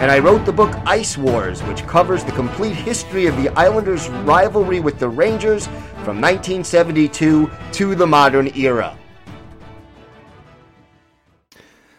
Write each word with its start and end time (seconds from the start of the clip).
and 0.00 0.10
I 0.10 0.18
wrote 0.18 0.46
the 0.46 0.52
book 0.52 0.74
Ice 0.86 1.18
Wars, 1.18 1.62
which 1.64 1.86
covers 1.86 2.24
the 2.24 2.32
complete 2.32 2.74
history 2.74 3.26
of 3.26 3.36
the 3.36 3.50
Islanders' 3.50 4.08
rivalry 4.08 4.80
with 4.80 4.98
the 4.98 5.10
Rangers 5.10 5.66
from 6.04 6.22
1972 6.22 7.50
to 7.72 7.94
the 7.94 8.06
modern 8.06 8.48
era. 8.56 8.96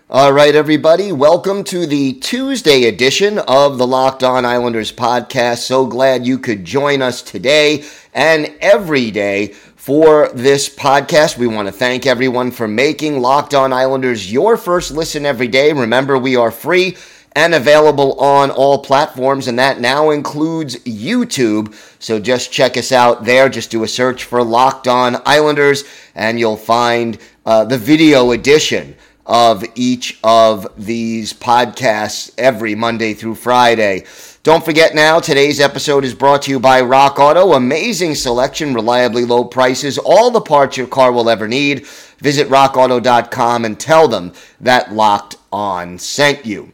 All 0.09 0.33
right, 0.33 0.55
everybody, 0.55 1.11
welcome 1.11 1.63
to 1.65 1.85
the 1.85 2.13
Tuesday 2.13 2.85
edition 2.85 3.37
of 3.37 3.77
the 3.77 3.85
Locked 3.85 4.23
On 4.23 4.45
Islanders 4.45 4.91
podcast. 4.91 5.59
So 5.59 5.85
glad 5.85 6.25
you 6.25 6.39
could 6.39 6.65
join 6.65 7.03
us 7.03 7.21
today 7.21 7.85
and 8.15 8.51
every 8.61 9.11
day 9.11 9.53
for 9.81 10.29
this 10.33 10.67
podcast. 10.75 11.37
We 11.37 11.45
want 11.45 11.67
to 11.67 11.71
thank 11.71 12.07
everyone 12.07 12.49
for 12.49 12.67
making 12.67 13.19
Locked 13.19 13.53
On 13.53 13.71
Islanders 13.71 14.33
your 14.33 14.57
first 14.57 14.89
listen 14.91 15.23
every 15.23 15.47
day. 15.47 15.71
Remember, 15.71 16.17
we 16.17 16.35
are 16.35 16.51
free 16.51 16.97
and 17.33 17.53
available 17.53 18.19
on 18.19 18.51
all 18.51 18.79
platforms, 18.79 19.47
and 19.47 19.57
that 19.57 19.79
now 19.79 20.09
includes 20.09 20.75
YouTube. 20.77 21.73
So 21.99 22.19
just 22.19 22.51
check 22.51 22.75
us 22.77 22.91
out 22.91 23.23
there. 23.23 23.49
Just 23.49 23.71
do 23.71 23.83
a 23.83 23.87
search 23.87 24.23
for 24.25 24.43
Locked 24.43 24.87
On 24.87 25.21
Islanders, 25.25 25.83
and 26.13 26.39
you'll 26.39 26.57
find 26.57 27.17
uh, 27.45 27.65
the 27.65 27.77
video 27.77 28.31
edition 28.31 28.95
of 29.25 29.63
each 29.75 30.19
of 30.23 30.67
these 30.77 31.31
podcasts 31.31 32.33
every 32.37 32.75
Monday 32.75 33.13
through 33.13 33.35
Friday. 33.35 34.03
Don't 34.43 34.65
forget 34.65 34.95
now, 34.95 35.19
today's 35.19 35.59
episode 35.59 36.03
is 36.03 36.15
brought 36.15 36.41
to 36.43 36.51
you 36.51 36.59
by 36.59 36.81
Rock 36.81 37.19
Auto. 37.19 37.53
Amazing 37.53 38.15
selection, 38.15 38.73
reliably 38.73 39.23
low 39.23 39.45
prices, 39.45 39.99
all 39.99 40.31
the 40.31 40.41
parts 40.41 40.77
your 40.77 40.87
car 40.87 41.11
will 41.11 41.29
ever 41.29 41.47
need. 41.47 41.85
Visit 42.17 42.49
rockauto.com 42.49 43.65
and 43.65 43.79
tell 43.79 44.07
them 44.07 44.33
that 44.59 44.91
Locked 44.93 45.37
On 45.51 45.99
sent 45.99 46.45
you. 46.45 46.73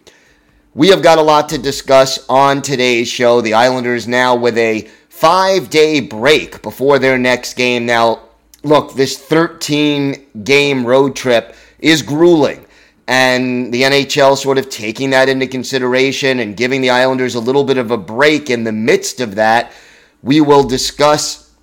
We 0.78 0.90
have 0.90 1.02
got 1.02 1.18
a 1.18 1.24
lot 1.24 1.50
to 1.50 1.58
discuss 1.58 2.24
on 2.30 2.62
today's 2.62 3.08
show. 3.08 3.42
The 3.42 3.56
Islanders 3.56 4.08
now 4.08 4.36
with 4.36 4.56
a 4.60 4.88
five 5.10 5.72
day 5.72 6.02
break 6.02 6.62
before 6.62 7.00
their 7.00 7.18
next 7.18 7.56
game. 7.56 7.88
Now, 7.88 8.20
look, 8.62 8.94
this 8.94 9.18
13 9.18 10.44
game 10.44 10.86
road 10.86 11.16
trip 11.16 11.56
is 11.80 12.04
grueling. 12.04 12.64
And 13.08 13.74
the 13.74 13.82
NHL 13.82 14.38
sort 14.38 14.60
of 14.60 14.70
taking 14.70 15.10
that 15.10 15.30
into 15.30 15.48
consideration 15.48 16.42
and 16.42 16.56
giving 16.56 16.82
the 16.82 16.92
Islanders 16.92 17.34
a 17.34 17.40
little 17.40 17.64
bit 17.64 17.80
of 17.80 17.90
a 17.90 17.98
break 17.98 18.52
in 18.52 18.64
the 18.64 18.72
midst 18.72 19.20
of 19.20 19.34
that. 19.34 19.72
We 20.22 20.42
will 20.42 20.64
discuss, 20.64 21.56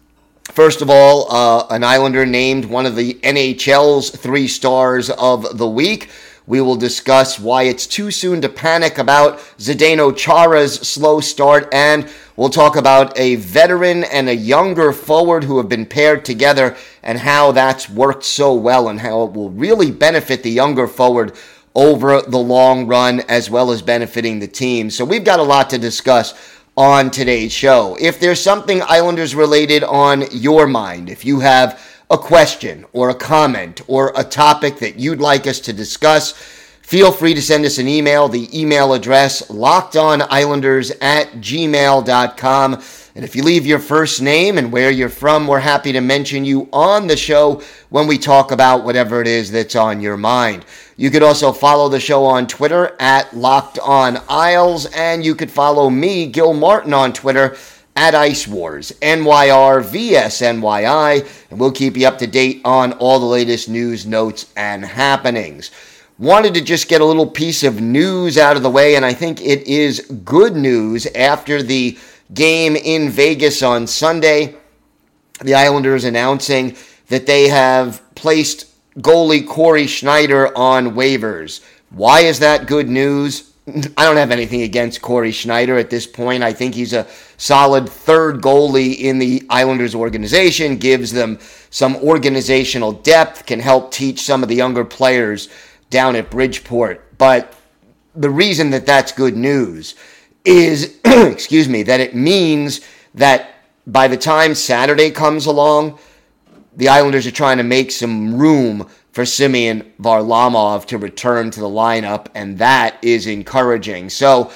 first 0.50 0.82
of 0.82 0.90
all, 0.90 1.32
uh, 1.32 1.68
an 1.70 1.84
Islander 1.84 2.26
named 2.26 2.64
one 2.64 2.84
of 2.84 2.96
the 2.96 3.14
NHL's 3.22 4.10
three 4.10 4.48
stars 4.48 5.08
of 5.08 5.56
the 5.56 5.68
week. 5.68 6.10
We 6.46 6.60
will 6.60 6.76
discuss 6.76 7.40
why 7.40 7.62
it's 7.62 7.86
too 7.86 8.10
soon 8.10 8.42
to 8.42 8.50
panic 8.50 8.98
about 8.98 9.38
Zdeno 9.56 10.14
Chara's 10.14 10.74
slow 10.74 11.20
start, 11.20 11.72
and 11.72 12.06
we'll 12.36 12.50
talk 12.50 12.76
about 12.76 13.18
a 13.18 13.36
veteran 13.36 14.04
and 14.04 14.28
a 14.28 14.36
younger 14.36 14.92
forward 14.92 15.44
who 15.44 15.56
have 15.56 15.70
been 15.70 15.86
paired 15.86 16.22
together 16.22 16.76
and 17.02 17.18
how 17.18 17.52
that's 17.52 17.88
worked 17.88 18.24
so 18.24 18.52
well 18.52 18.90
and 18.90 19.00
how 19.00 19.22
it 19.22 19.32
will 19.32 19.48
really 19.50 19.90
benefit 19.90 20.42
the 20.42 20.50
younger 20.50 20.86
forward 20.86 21.32
over 21.74 22.20
the 22.20 22.38
long 22.38 22.86
run 22.86 23.20
as 23.22 23.48
well 23.48 23.70
as 23.70 23.80
benefiting 23.80 24.38
the 24.38 24.46
team. 24.46 24.90
So 24.90 25.02
we've 25.02 25.24
got 25.24 25.40
a 25.40 25.42
lot 25.42 25.70
to 25.70 25.78
discuss 25.78 26.34
on 26.76 27.10
today's 27.10 27.52
show. 27.52 27.96
If 27.98 28.20
there's 28.20 28.40
something 28.40 28.82
Islanders 28.82 29.34
related 29.34 29.82
on 29.82 30.24
your 30.30 30.66
mind, 30.66 31.08
if 31.08 31.24
you 31.24 31.40
have 31.40 31.80
a 32.10 32.18
question 32.18 32.84
or 32.92 33.10
a 33.10 33.14
comment 33.14 33.80
or 33.86 34.12
a 34.16 34.24
topic 34.24 34.78
that 34.78 34.98
you'd 34.98 35.20
like 35.20 35.46
us 35.46 35.60
to 35.60 35.72
discuss, 35.72 36.32
feel 36.32 37.10
free 37.10 37.34
to 37.34 37.42
send 37.42 37.64
us 37.64 37.78
an 37.78 37.88
email. 37.88 38.28
The 38.28 38.48
email 38.58 38.92
address 38.92 39.48
lockedonislanders 39.48 40.92
at 41.00 41.32
gmail.com. 41.32 42.82
And 43.16 43.24
if 43.24 43.36
you 43.36 43.44
leave 43.44 43.64
your 43.64 43.78
first 43.78 44.20
name 44.20 44.58
and 44.58 44.72
where 44.72 44.90
you're 44.90 45.08
from, 45.08 45.46
we're 45.46 45.60
happy 45.60 45.92
to 45.92 46.00
mention 46.00 46.44
you 46.44 46.68
on 46.72 47.06
the 47.06 47.16
show 47.16 47.62
when 47.90 48.08
we 48.08 48.18
talk 48.18 48.50
about 48.50 48.84
whatever 48.84 49.20
it 49.20 49.28
is 49.28 49.52
that's 49.52 49.76
on 49.76 50.00
your 50.00 50.16
mind. 50.16 50.64
You 50.96 51.10
could 51.10 51.22
also 51.22 51.52
follow 51.52 51.88
the 51.88 52.00
show 52.00 52.24
on 52.24 52.48
Twitter 52.48 52.96
at 52.98 53.32
Locked 53.34 53.78
On 53.78 54.20
Isles, 54.28 54.86
and 54.86 55.24
you 55.24 55.36
could 55.36 55.50
follow 55.50 55.88
me, 55.90 56.26
Gil 56.26 56.54
Martin, 56.54 56.92
on 56.92 57.12
Twitter 57.12 57.56
at 57.96 58.14
Ice 58.14 58.46
Wars, 58.48 58.92
NYRVSNYI, 59.02 59.50
and 61.50 61.60
we'll 61.60 61.72
keep 61.72 61.96
you 61.96 62.06
up 62.06 62.18
to 62.18 62.26
date 62.26 62.60
on 62.64 62.92
all 62.94 63.20
the 63.20 63.26
latest 63.26 63.68
news, 63.68 64.04
notes, 64.04 64.52
and 64.56 64.84
happenings. 64.84 65.70
Wanted 66.18 66.54
to 66.54 66.60
just 66.60 66.88
get 66.88 67.00
a 67.00 67.04
little 67.04 67.26
piece 67.26 67.62
of 67.62 67.80
news 67.80 68.36
out 68.38 68.56
of 68.56 68.62
the 68.62 68.70
way, 68.70 68.96
and 68.96 69.04
I 69.04 69.12
think 69.12 69.40
it 69.40 69.66
is 69.66 70.00
good 70.24 70.56
news 70.56 71.06
after 71.06 71.62
the 71.62 71.96
game 72.32 72.74
in 72.76 73.10
Vegas 73.10 73.62
on 73.62 73.86
Sunday. 73.86 74.56
The 75.40 75.54
Islanders 75.54 76.04
announcing 76.04 76.76
that 77.08 77.26
they 77.26 77.48
have 77.48 78.02
placed 78.14 78.66
goalie 79.00 79.46
Corey 79.46 79.86
Schneider 79.86 80.56
on 80.56 80.94
waivers. 80.94 81.64
Why 81.90 82.20
is 82.20 82.38
that 82.40 82.66
good 82.66 82.88
news? 82.88 83.53
I 83.96 84.04
don't 84.04 84.16
have 84.16 84.30
anything 84.30 84.62
against 84.62 85.00
Corey 85.00 85.32
Schneider 85.32 85.78
at 85.78 85.90
this 85.90 86.06
point. 86.06 86.42
I 86.42 86.52
think 86.52 86.74
he's 86.74 86.92
a 86.92 87.06
solid 87.36 87.88
third 87.88 88.42
goalie 88.42 88.98
in 88.98 89.18
the 89.18 89.44
Islanders 89.48 89.94
organization, 89.94 90.76
gives 90.76 91.12
them 91.12 91.38
some 91.70 91.96
organizational 91.96 92.92
depth, 92.92 93.46
can 93.46 93.60
help 93.60 93.90
teach 93.90 94.20
some 94.20 94.42
of 94.42 94.48
the 94.48 94.54
younger 94.54 94.84
players 94.84 95.48
down 95.90 96.14
at 96.16 96.30
Bridgeport. 96.30 97.16
But 97.16 97.54
the 98.14 98.30
reason 98.30 98.70
that 98.70 98.86
that's 98.86 99.12
good 99.12 99.36
news 99.36 99.94
is, 100.44 100.98
excuse 101.04 101.68
me, 101.68 101.82
that 101.84 102.00
it 102.00 102.14
means 102.14 102.82
that 103.14 103.54
by 103.86 104.08
the 104.08 104.16
time 104.16 104.54
Saturday 104.54 105.10
comes 105.10 105.46
along, 105.46 105.98
the 106.76 106.88
Islanders 106.88 107.26
are 107.26 107.30
trying 107.30 107.58
to 107.58 107.62
make 107.62 107.92
some 107.92 108.36
room 108.36 108.88
for 109.14 109.24
Semyon 109.24 109.92
Varlamov 110.00 110.86
to 110.86 110.98
return 110.98 111.52
to 111.52 111.60
the 111.60 111.68
lineup, 111.68 112.26
and 112.34 112.58
that 112.58 112.98
is 113.00 113.28
encouraging. 113.28 114.10
So 114.10 114.50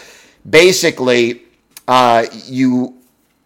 basically, 0.51 1.43
uh, 1.87 2.27
you 2.47 2.99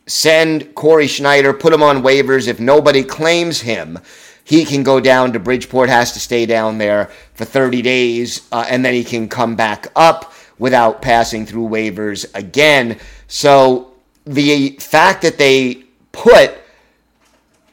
send 0.06 0.74
Corey 0.74 1.06
Schneider, 1.06 1.52
put 1.52 1.74
him 1.74 1.82
on 1.82 2.02
waivers. 2.02 2.48
If 2.48 2.60
nobody 2.60 3.04
claims 3.04 3.60
him, 3.60 3.98
he 4.44 4.64
can 4.64 4.82
go 4.82 5.00
down 5.00 5.34
to 5.34 5.38
Bridgeport, 5.38 5.90
has 5.90 6.12
to 6.12 6.18
stay 6.18 6.46
down 6.46 6.78
there 6.78 7.10
for 7.34 7.44
30 7.44 7.82
days, 7.82 8.48
uh, 8.50 8.64
and 8.66 8.82
then 8.82 8.94
he 8.94 9.04
can 9.04 9.28
come 9.28 9.54
back 9.54 9.88
up 9.94 10.32
without 10.58 11.02
passing 11.02 11.44
through 11.44 11.68
waivers 11.68 12.24
again. 12.34 12.98
So 13.28 13.92
the 14.24 14.78
fact 14.80 15.20
that 15.22 15.36
they 15.36 15.84
put 16.12 16.61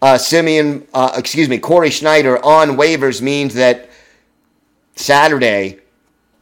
uh, 0.02 0.18
Semyon, 0.18 0.88
uh, 0.94 1.14
excuse 1.18 1.50
me, 1.50 1.58
Corey 1.58 1.90
Schneider 1.90 2.44
on 2.44 2.78
waivers 2.78 3.22
means 3.22 3.54
that 3.56 3.90
Saturday, 4.96 5.80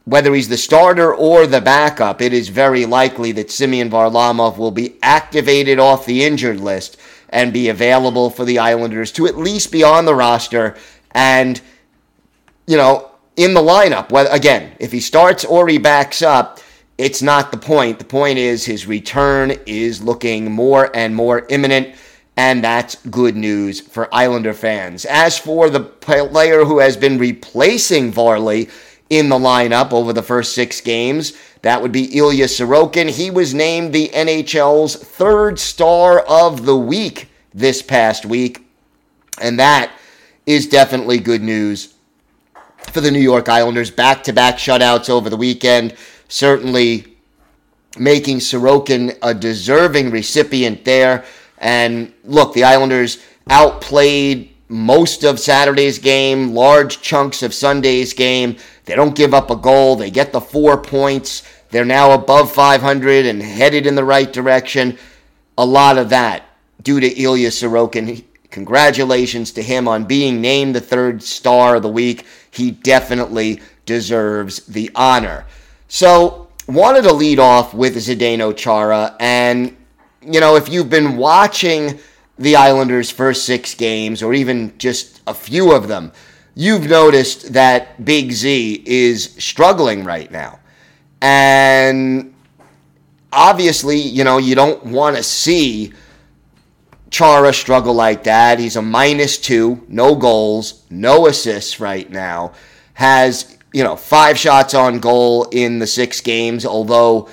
whether 0.06 0.34
he's 0.34 0.50
the 0.50 0.58
starter 0.58 1.14
or 1.14 1.48
the 1.48 1.62
backup, 1.62 2.22
it 2.22 2.34
is 2.34 2.50
very 2.50 2.86
likely 2.86 3.32
that 3.34 3.52
Semyon 3.52 3.90
Varlamov 3.90 4.58
will 4.58 4.72
be 4.72 4.98
activated 5.02 5.80
off 5.80 6.06
the 6.06 6.24
injured 6.24 6.60
list 6.60 6.98
and 7.30 7.52
be 7.52 7.70
available 7.70 8.30
for 8.30 8.46
the 8.46 8.60
Islanders 8.60 9.12
to 9.14 9.28
at 9.28 9.38
least 9.38 9.72
be 9.72 9.84
on 9.84 10.06
the 10.06 10.16
roster 10.16 10.76
and, 11.12 11.60
you 12.68 12.78
know, 12.78 13.12
in 13.36 13.54
the 13.54 13.62
lineup. 13.62 14.12
Well, 14.12 14.32
again, 14.32 14.74
if 14.80 14.92
he 14.92 15.00
starts 15.00 15.44
or 15.44 15.68
he 15.68 15.78
backs 15.78 16.22
up, 16.22 16.60
it's 16.98 17.22
not 17.22 17.52
the 17.52 17.58
point. 17.58 18.00
The 18.00 18.06
point 18.06 18.38
is 18.40 18.66
his 18.66 18.88
return 18.88 19.52
is 19.66 20.02
looking 20.02 20.52
more 20.52 20.96
and 20.96 21.16
more 21.16 21.46
imminent 21.50 21.96
and 22.38 22.64
that's 22.64 22.96
good 23.08 23.36
news 23.36 23.82
for 23.82 24.14
Islander 24.14 24.54
fans. 24.54 25.06
As 25.06 25.38
for 25.38 25.70
the 25.70 25.80
player 25.80 26.64
who 26.64 26.80
has 26.80 26.96
been 26.96 27.18
replacing 27.18 28.12
Varley 28.12 28.70
in 29.10 29.30
the 29.30 29.40
lineup 29.40 29.92
over 29.92 30.14
the 30.14 30.22
first 30.22 30.54
six 30.54 30.80
games, 30.80 31.34
that 31.64 31.82
would 31.82 31.92
be 31.92 32.16
Ilya 32.16 32.46
Sorokin. 32.46 33.10
He 33.10 33.32
was 33.32 33.56
named 33.56 33.92
the 33.92 34.10
NHL's 34.10 34.96
third 34.96 35.60
star 35.60 36.20
of 36.20 36.66
the 36.66 36.78
week 36.78 37.30
this 37.54 37.82
past 37.82 38.26
week, 38.26 38.64
and 39.42 39.60
that 39.60 39.92
is 40.46 40.68
definitely 40.68 41.18
good 41.18 41.42
news 41.42 41.96
for 42.92 43.02
the 43.02 43.12
New 43.12 43.20
York 43.20 43.50
Islanders. 43.50 43.90
Back 43.90 44.24
to 44.26 44.34
back 44.34 44.58
shutouts 44.58 45.10
over 45.10 45.30
the 45.30 45.38
weekend. 45.38 45.96
certainly 46.30 47.18
making 47.98 48.38
Sorokin 48.38 49.18
a 49.24 49.34
deserving 49.34 50.12
recipient 50.12 50.86
there. 50.86 51.26
And 51.58 52.14
look, 52.24 52.54
the 52.54 52.64
Islanders 52.64 53.24
outplayed 53.50 54.54
most 54.70 55.24
of 55.24 55.40
Saturday's 55.40 56.00
game, 56.00 56.54
large 56.54 57.02
chunks 57.02 57.42
of 57.42 57.54
Sunday's 57.54 58.14
game. 58.14 58.58
They 58.86 58.96
don't 58.96 59.16
give 59.16 59.34
up 59.34 59.50
a 59.50 59.56
goal. 59.56 59.96
They 59.96 60.12
get 60.12 60.32
the 60.32 60.42
four 60.42 60.78
points. 60.78 61.44
They're 61.70 61.86
now 61.86 62.12
above 62.12 62.52
500 62.52 63.26
and 63.26 63.42
headed 63.42 63.86
in 63.86 63.96
the 63.96 64.04
right 64.04 64.32
direction. 64.32 64.98
A 65.58 65.66
lot 65.66 65.98
of 65.98 66.10
that 66.10 66.44
due 66.82 67.00
to 67.00 67.08
Ilya 67.08 67.50
Sorokin. 67.50 68.24
Congratulations 68.52 69.52
to 69.54 69.64
him 69.64 69.88
on 69.88 70.06
being 70.06 70.42
named 70.42 70.76
the 70.76 70.82
third 70.82 71.22
star 71.22 71.76
of 71.76 71.84
the 71.84 71.90
week. 71.90 72.26
He 72.50 72.72
definitely 72.72 73.62
deserves 73.86 74.66
the 74.66 74.90
honor. 74.96 75.46
So, 75.88 76.48
wanted 76.68 77.04
to 77.04 77.14
lead 77.14 77.40
off 77.40 77.74
with 77.74 77.96
Zdeno 77.96 78.56
Chara. 78.56 79.16
And, 79.20 79.77
you 80.28 80.40
know, 80.42 80.56
if 80.56 80.68
you've 80.68 80.90
been 80.90 81.16
watching 81.16 82.00
the 82.38 82.56
Islanders' 82.56 83.10
first 83.10 83.46
six 83.46 83.74
games, 83.74 84.22
or 84.22 84.34
even 84.34 84.78
just 84.78 85.22
a 85.26 85.34
few 85.34 85.72
of 85.74 85.88
them, 85.88 86.12
you've 86.54 86.88
noticed 86.90 87.54
that 87.54 88.04
Big 88.04 88.32
Z 88.32 88.84
is 88.86 89.36
struggling 89.40 90.04
right 90.04 90.30
now. 90.30 90.60
And 91.22 92.34
obviously, 93.32 93.98
you 93.98 94.24
know, 94.24 94.38
you 94.38 94.54
don't 94.54 94.84
want 94.86 95.16
to 95.16 95.24
see 95.24 95.94
Chara 97.10 97.54
struggle 97.54 97.94
like 97.94 98.24
that. 98.26 98.60
He's 98.60 98.76
a 98.76 98.82
minus 98.82 99.38
two, 99.38 99.84
no 99.88 100.14
goals, 100.16 100.84
no 100.90 101.28
assists 101.28 101.80
right 101.80 102.10
now. 102.10 102.54
Has, 102.94 103.58
you 103.74 103.84
know, 103.84 103.96
five 103.96 104.38
shots 104.38 104.74
on 104.74 105.00
goal 105.00 105.46
in 105.52 105.80
the 105.80 105.88
six 105.88 106.20
games, 106.22 106.66
although 106.66 107.30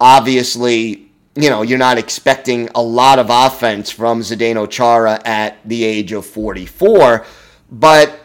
obviously, 0.00 1.05
you 1.36 1.50
know, 1.50 1.62
you're 1.62 1.78
not 1.78 1.98
expecting 1.98 2.68
a 2.74 2.82
lot 2.82 3.18
of 3.18 3.26
offense 3.28 3.90
from 3.90 4.20
Zdeno 4.20 4.68
Chara 4.68 5.20
at 5.24 5.58
the 5.66 5.84
age 5.84 6.12
of 6.12 6.24
44. 6.24 7.26
But, 7.70 8.18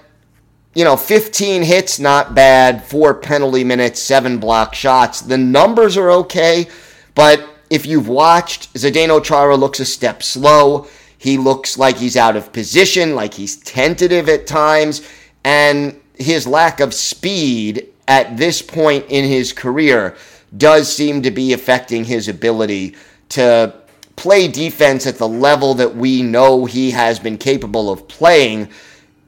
you 0.74 0.86
know, 0.86 0.96
15 0.96 1.62
hits, 1.64 2.00
not 2.00 2.34
bad. 2.34 2.86
Four 2.86 3.16
penalty 3.16 3.66
minutes, 3.66 4.02
seven 4.02 4.38
block 4.38 4.74
shots. 4.74 5.22
The 5.22 5.38
numbers 5.38 5.98
are 5.98 6.10
okay, 6.12 6.68
but 7.14 7.46
if 7.70 7.86
you've 7.86 8.08
watched, 8.08 8.74
Zdeno 8.76 9.22
Chara 9.22 9.58
looks 9.58 9.82
a 9.82 9.86
step 9.86 10.24
slow. 10.24 10.88
He 11.18 11.38
looks 11.38 11.78
like 11.78 11.98
he's 11.98 12.18
out 12.18 12.38
of 12.38 12.54
position, 12.54 13.14
like 13.14 13.34
he's 13.34 13.58
tentative 13.58 14.30
at 14.30 14.48
times, 14.48 15.08
and 15.44 16.00
his 16.18 16.48
lack 16.48 16.80
of 16.80 16.94
speed 16.94 17.88
at 18.08 18.38
this 18.38 18.62
point 18.62 19.06
in 19.10 19.26
his 19.26 19.54
career 19.54 20.16
does 20.58 20.94
seem 20.94 21.22
to 21.22 21.32
be 21.32 21.54
affecting 21.54 22.04
his 22.04 22.28
ability 22.28 22.96
to 23.30 23.74
play 24.16 24.48
defense 24.48 25.08
at 25.08 25.18
the 25.18 25.28
level 25.28 25.74
that 25.74 25.96
we 25.96 26.22
know 26.22 26.66
he 26.66 26.92
has 26.92 27.20
been 27.20 27.38
capable 27.38 27.90
of 27.90 28.08
playing 28.08 28.70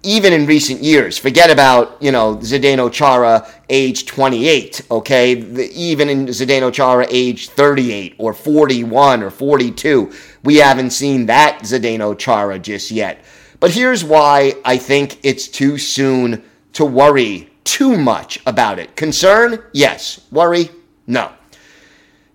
even 0.03 0.33
in 0.33 0.45
recent 0.45 0.81
years. 0.81 1.17
Forget 1.17 1.49
about, 1.49 1.97
you 2.01 2.11
know, 2.11 2.35
Zdeno 2.37 2.91
Chara 2.91 3.47
age 3.69 4.05
28, 4.05 4.81
okay? 4.91 5.31
Even 5.71 6.09
in 6.09 6.27
Zdeno 6.27 6.71
Chara 6.73 7.07
age 7.09 7.49
38 7.49 8.15
or 8.17 8.33
41 8.33 9.23
or 9.23 9.31
42, 9.31 10.11
we 10.43 10.57
haven't 10.57 10.89
seen 10.89 11.25
that 11.27 11.59
Zdeno 11.61 12.17
Chara 12.19 12.59
just 12.59 12.91
yet. 12.91 13.23
But 13.61 13.71
here's 13.71 14.03
why 14.03 14.55
I 14.65 14.75
think 14.75 15.19
it's 15.23 15.47
too 15.47 15.77
soon 15.77 16.43
to 16.73 16.83
worry 16.83 17.49
too 17.63 17.97
much 17.97 18.39
about 18.45 18.77
it. 18.77 18.97
Concern? 18.97 19.63
Yes. 19.71 20.27
Worry? 20.31 20.69
No. 21.07 21.31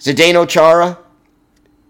Zdeno 0.01 0.49
Chara 0.49 0.99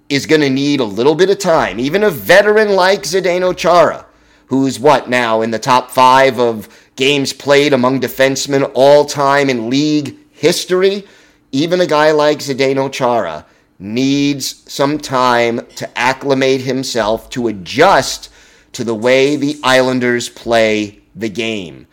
is 0.08 0.26
going 0.26 0.40
to 0.40 0.50
need 0.50 0.80
a 0.80 0.84
little 0.84 1.14
bit 1.14 1.30
of 1.30 1.38
time. 1.38 1.78
Even 1.78 2.02
a 2.02 2.10
veteran 2.10 2.70
like 2.70 3.02
Zdeno 3.02 3.56
Chara 3.56 4.06
who's 4.48 4.80
what 4.80 5.08
now 5.08 5.42
in 5.42 5.50
the 5.50 5.58
top 5.58 5.90
five 5.90 6.38
of 6.40 6.68
games 6.96 7.32
played 7.32 7.72
among 7.72 8.00
defensemen 8.00 8.70
all 8.74 9.04
time 9.04 9.48
in 9.48 9.70
league 9.70 10.16
history. 10.32 11.06
Even 11.52 11.80
a 11.80 11.86
guy 11.86 12.10
like 12.10 12.38
Zdeno 12.38 12.92
Chara 12.92 13.46
needs 13.78 14.70
some 14.70 14.98
time 14.98 15.64
to 15.76 15.98
acclimate 15.98 16.62
himself 16.62 17.30
to 17.30 17.48
adjust 17.48 18.30
to 18.72 18.84
the 18.84 18.94
way 18.94 19.36
the 19.36 19.58
Islanders 19.62 20.28
play 20.28 21.00
the 21.14 21.28
game. 21.28 21.86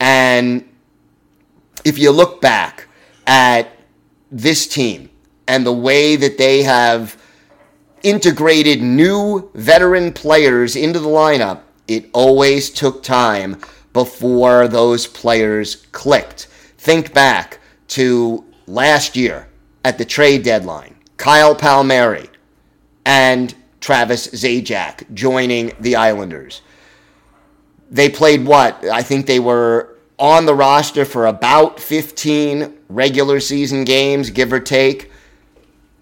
And 0.00 0.68
if 1.84 1.98
you 1.98 2.10
look 2.10 2.40
back 2.40 2.88
at 3.26 3.68
this 4.30 4.66
team 4.66 5.10
and 5.46 5.66
the 5.66 5.72
way 5.72 6.16
that 6.16 6.38
they 6.38 6.62
have 6.62 7.20
integrated 8.02 8.80
new 8.80 9.50
veteran 9.54 10.12
players 10.12 10.76
into 10.76 10.98
the 10.98 11.08
lineup, 11.08 11.60
it 11.88 12.08
always 12.12 12.70
took 12.70 13.02
time 13.02 13.56
before 13.92 14.68
those 14.68 15.06
players 15.06 15.86
clicked. 15.92 16.46
Think 16.78 17.12
back 17.12 17.58
to 17.88 18.44
last 18.66 19.16
year 19.16 19.48
at 19.84 19.98
the 19.98 20.04
trade 20.04 20.44
deadline. 20.44 20.94
Kyle 21.16 21.54
Palmieri 21.54 22.30
and 23.04 23.54
Travis 23.80 24.28
Zajac 24.28 25.12
joining 25.14 25.72
the 25.80 25.96
Islanders. 25.96 26.62
They 27.90 28.08
played 28.08 28.46
what? 28.46 28.84
I 28.84 29.02
think 29.02 29.26
they 29.26 29.40
were 29.40 29.98
on 30.20 30.44
the 30.44 30.54
roster 30.54 31.06
for 31.06 31.26
about 31.26 31.80
15 31.80 32.74
regular 32.90 33.40
season 33.40 33.84
games, 33.84 34.28
give 34.28 34.52
or 34.52 34.60
take. 34.60 35.10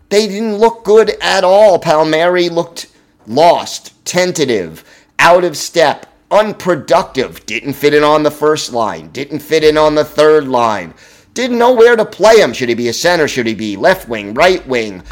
They 0.08 0.26
didn't 0.26 0.56
look 0.56 0.84
good 0.84 1.10
at 1.22 1.44
all. 1.44 1.78
Palmieri 1.78 2.48
looked 2.48 2.88
lost, 3.26 4.04
tentative 4.04 4.84
out 5.20 5.44
of 5.44 5.56
step, 5.56 6.06
unproductive, 6.30 7.46
didn't 7.46 7.74
fit 7.74 7.94
in 7.94 8.02
on 8.02 8.22
the 8.24 8.30
first 8.30 8.72
line, 8.72 9.08
didn't 9.10 9.38
fit 9.38 9.62
in 9.62 9.78
on 9.78 9.94
the 9.94 10.04
third 10.04 10.48
line, 10.48 10.94
didn't 11.34 11.58
know 11.58 11.72
where 11.72 11.96
to 11.96 12.04
play 12.04 12.40
him. 12.40 12.52
Should 12.52 12.68
he 12.68 12.74
be 12.74 12.88
a 12.88 12.92
center? 12.92 13.28
Should 13.28 13.46
he 13.46 13.54
be 13.54 13.76
left 13.76 14.08
wing, 14.08 14.34
right 14.34 14.66
wing? 14.66 15.02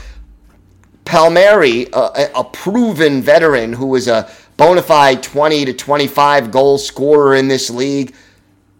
Palmieri, 1.04 1.86
a, 1.92 2.30
a 2.34 2.44
proven 2.44 3.22
veteran 3.22 3.72
who 3.72 3.86
was 3.86 4.08
a 4.08 4.28
bona 4.56 4.82
fide 4.82 5.22
20 5.22 5.66
to 5.66 5.72
25 5.72 6.50
goal 6.50 6.78
scorer 6.78 7.36
in 7.36 7.46
this 7.46 7.70
league, 7.70 8.14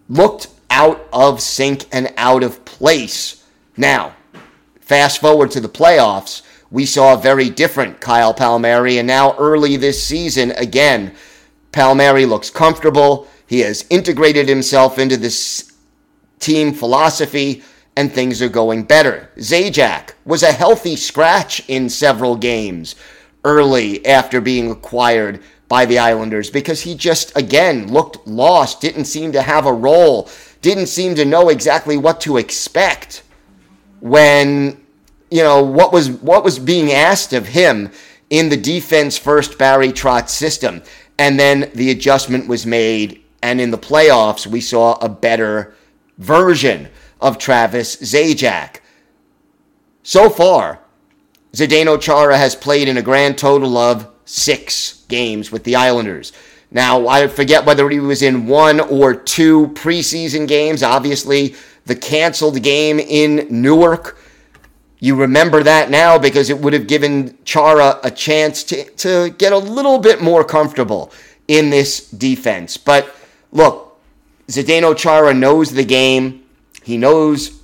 looked 0.09 0.47
out 0.69 1.07
of 1.11 1.41
sync 1.41 1.85
and 1.91 2.13
out 2.17 2.43
of 2.43 2.63
place. 2.65 3.43
Now, 3.75 4.15
fast 4.79 5.21
forward 5.21 5.51
to 5.51 5.59
the 5.59 5.69
playoffs 5.69 6.41
we 6.69 6.85
saw 6.85 7.13
a 7.13 7.21
very 7.21 7.49
different 7.49 8.01
Kyle 8.01 8.33
Palmieri. 8.33 8.97
And 8.97 9.07
now, 9.07 9.35
early 9.37 9.77
this 9.77 10.03
season, 10.03 10.51
again, 10.51 11.15
Palmieri 11.71 12.25
looks 12.25 12.49
comfortable. 12.49 13.27
He 13.47 13.59
has 13.61 13.85
integrated 13.89 14.49
himself 14.49 14.99
into 14.99 15.17
this 15.17 15.71
team 16.39 16.73
philosophy, 16.73 17.63
and 17.95 18.11
things 18.11 18.41
are 18.41 18.49
going 18.49 18.83
better. 18.83 19.29
Zajac 19.37 20.11
was 20.25 20.43
a 20.43 20.51
healthy 20.51 20.95
scratch 20.95 21.67
in 21.67 21.89
several 21.89 22.35
games 22.35 22.95
early 23.43 24.05
after 24.05 24.41
being 24.41 24.69
acquired 24.69 25.41
by 25.67 25.85
the 25.85 25.99
Islanders 25.99 26.49
because 26.49 26.81
he 26.81 26.95
just, 26.95 27.35
again, 27.35 27.91
looked 27.91 28.25
lost, 28.27 28.81
didn't 28.81 29.05
seem 29.05 29.31
to 29.33 29.41
have 29.41 29.65
a 29.65 29.73
role, 29.73 30.29
didn't 30.61 30.87
seem 30.87 31.15
to 31.15 31.25
know 31.25 31.49
exactly 31.49 31.97
what 31.97 32.21
to 32.21 32.37
expect 32.37 33.23
when 33.99 34.81
you 35.29 35.43
know 35.43 35.63
what 35.63 35.91
was 35.91 36.09
what 36.09 36.43
was 36.43 36.59
being 36.59 36.91
asked 36.91 37.33
of 37.33 37.47
him 37.47 37.91
in 38.29 38.49
the 38.49 38.57
defense 38.57 39.17
first 39.17 39.57
Barry 39.57 39.89
Trotz 39.89 40.29
system, 40.29 40.81
and 41.17 41.39
then 41.39 41.71
the 41.73 41.91
adjustment 41.91 42.47
was 42.47 42.65
made, 42.65 43.23
and 43.41 43.59
in 43.59 43.71
the 43.71 43.77
playoffs 43.77 44.47
we 44.47 44.61
saw 44.61 44.97
a 44.99 45.09
better 45.09 45.75
version 46.17 46.89
of 47.19 47.37
Travis 47.37 47.97
Zajac. 47.97 48.77
So 50.03 50.29
far, 50.29 50.79
Zdeno 51.53 51.99
Chara 51.99 52.37
has 52.37 52.55
played 52.55 52.87
in 52.87 52.97
a 52.97 53.01
grand 53.01 53.37
total 53.37 53.77
of 53.77 54.07
six 54.27 55.03
games 55.07 55.51
with 55.51 55.63
the 55.63 55.75
Islanders. 55.75 56.33
Now, 56.69 57.07
I 57.07 57.27
forget 57.27 57.65
whether 57.65 57.89
he 57.89 57.99
was 57.99 58.21
in 58.21 58.45
one 58.45 58.79
or 58.79 59.15
two 59.15 59.69
preseason 59.69 60.47
games. 60.47 60.83
Obviously, 60.83 61.55
the 61.85 61.95
canceled 61.95 62.61
game 62.61 62.99
in 62.99 63.47
Newark 63.49 64.19
you 64.99 65.15
remember 65.15 65.61
that 65.63 65.91
now 65.91 66.17
because 66.17 66.49
it 66.49 66.57
would 66.57 66.73
have 66.73 66.87
given 66.87 67.37
Chara 67.45 67.99
a 68.03 68.09
chance 68.09 68.63
to, 68.65 68.83
to 68.83 69.29
get 69.31 69.53
a 69.53 69.57
little 69.57 69.99
bit 69.99 70.21
more 70.21 70.43
comfortable 70.43 71.11
in 71.47 71.69
this 71.69 72.09
defense. 72.09 72.77
But 72.77 73.15
look, 73.51 73.99
Zdeno 74.47 74.97
Chara 74.97 75.33
knows 75.33 75.71
the 75.71 75.85
game. 75.85 76.43
He 76.83 76.97
knows 76.97 77.61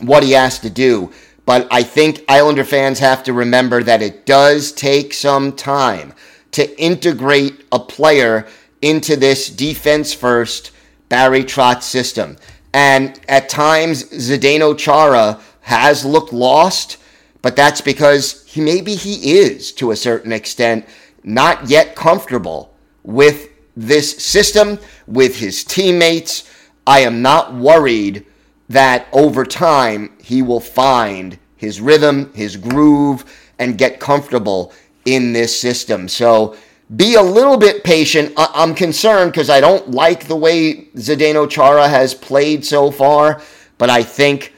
what 0.00 0.22
he 0.22 0.32
has 0.32 0.58
to 0.60 0.70
do. 0.70 1.12
But 1.46 1.68
I 1.70 1.82
think 1.82 2.24
Islander 2.28 2.64
fans 2.64 2.98
have 3.00 3.22
to 3.24 3.32
remember 3.32 3.82
that 3.82 4.02
it 4.02 4.26
does 4.26 4.72
take 4.72 5.12
some 5.12 5.52
time 5.52 6.14
to 6.52 6.80
integrate 6.80 7.64
a 7.72 7.78
player 7.78 8.46
into 8.80 9.16
this 9.16 9.48
defense 9.48 10.14
first 10.14 10.70
Barry 11.08 11.44
Trotz 11.44 11.82
system. 11.82 12.36
And 12.72 13.20
at 13.28 13.48
times, 13.48 14.04
Zdeno 14.04 14.76
Chara 14.76 15.40
has 15.62 16.04
looked 16.04 16.32
lost, 16.32 16.98
but 17.42 17.56
that's 17.56 17.80
because 17.80 18.44
he 18.46 18.60
maybe 18.60 18.94
he 18.94 19.38
is 19.38 19.72
to 19.72 19.90
a 19.90 19.96
certain 19.96 20.32
extent 20.32 20.86
not 21.22 21.68
yet 21.68 21.94
comfortable 21.94 22.74
with 23.02 23.48
this 23.76 24.16
system, 24.18 24.78
with 25.06 25.38
his 25.38 25.64
teammates. 25.64 26.50
I 26.86 27.00
am 27.00 27.22
not 27.22 27.54
worried 27.54 28.26
that 28.74 29.06
over 29.12 29.44
time 29.44 30.10
he 30.20 30.42
will 30.42 30.60
find 30.60 31.38
his 31.56 31.80
rhythm, 31.80 32.32
his 32.34 32.56
groove, 32.56 33.24
and 33.58 33.78
get 33.78 34.00
comfortable 34.00 34.72
in 35.04 35.32
this 35.32 35.58
system. 35.58 36.08
So 36.08 36.56
be 36.96 37.14
a 37.14 37.22
little 37.22 37.56
bit 37.56 37.84
patient. 37.84 38.32
I- 38.36 38.50
am 38.62 38.74
concerned 38.74 39.30
because 39.30 39.48
I 39.48 39.60
don't 39.60 39.92
like 39.92 40.26
the 40.26 40.36
way 40.36 40.88
Zdeno 40.96 41.48
Chara 41.48 41.88
has 41.88 42.14
played 42.14 42.64
so 42.64 42.90
far, 42.90 43.40
but 43.78 43.90
I 43.90 44.02
think 44.02 44.52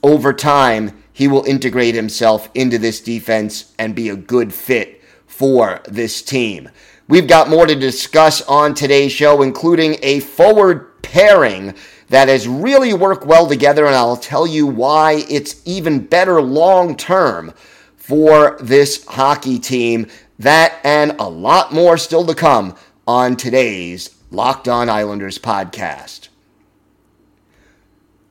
over 0.00 0.32
time 0.32 1.02
he 1.12 1.26
will 1.26 1.44
integrate 1.44 1.96
himself 1.96 2.48
into 2.54 2.78
this 2.78 3.00
defense 3.00 3.72
and 3.80 3.96
be 3.96 4.08
a 4.08 4.16
good 4.16 4.54
fit 4.54 5.02
for 5.26 5.80
this 5.88 6.22
team. 6.22 6.68
We've 7.08 7.26
got 7.26 7.50
more 7.50 7.66
to 7.66 7.74
discuss 7.74 8.42
on 8.42 8.74
today's 8.74 9.12
show, 9.12 9.42
including 9.42 9.96
a 10.02 10.20
forward 10.20 11.02
pairing 11.02 11.74
that 12.08 12.28
has 12.28 12.46
really 12.46 12.94
worked 12.94 13.26
well 13.26 13.46
together, 13.46 13.86
and 13.86 13.94
I'll 13.94 14.16
tell 14.16 14.46
you 14.46 14.66
why 14.66 15.24
it's 15.28 15.60
even 15.64 16.06
better 16.06 16.40
long 16.40 16.96
term 16.96 17.52
for 17.96 18.56
this 18.60 19.04
hockey 19.06 19.58
team. 19.58 20.06
That 20.38 20.78
and 20.84 21.12
a 21.18 21.28
lot 21.28 21.72
more 21.72 21.96
still 21.96 22.24
to 22.26 22.34
come 22.34 22.76
on 23.06 23.36
today's 23.36 24.16
Locked 24.30 24.68
On 24.68 24.88
Islanders 24.88 25.38
podcast. 25.38 26.28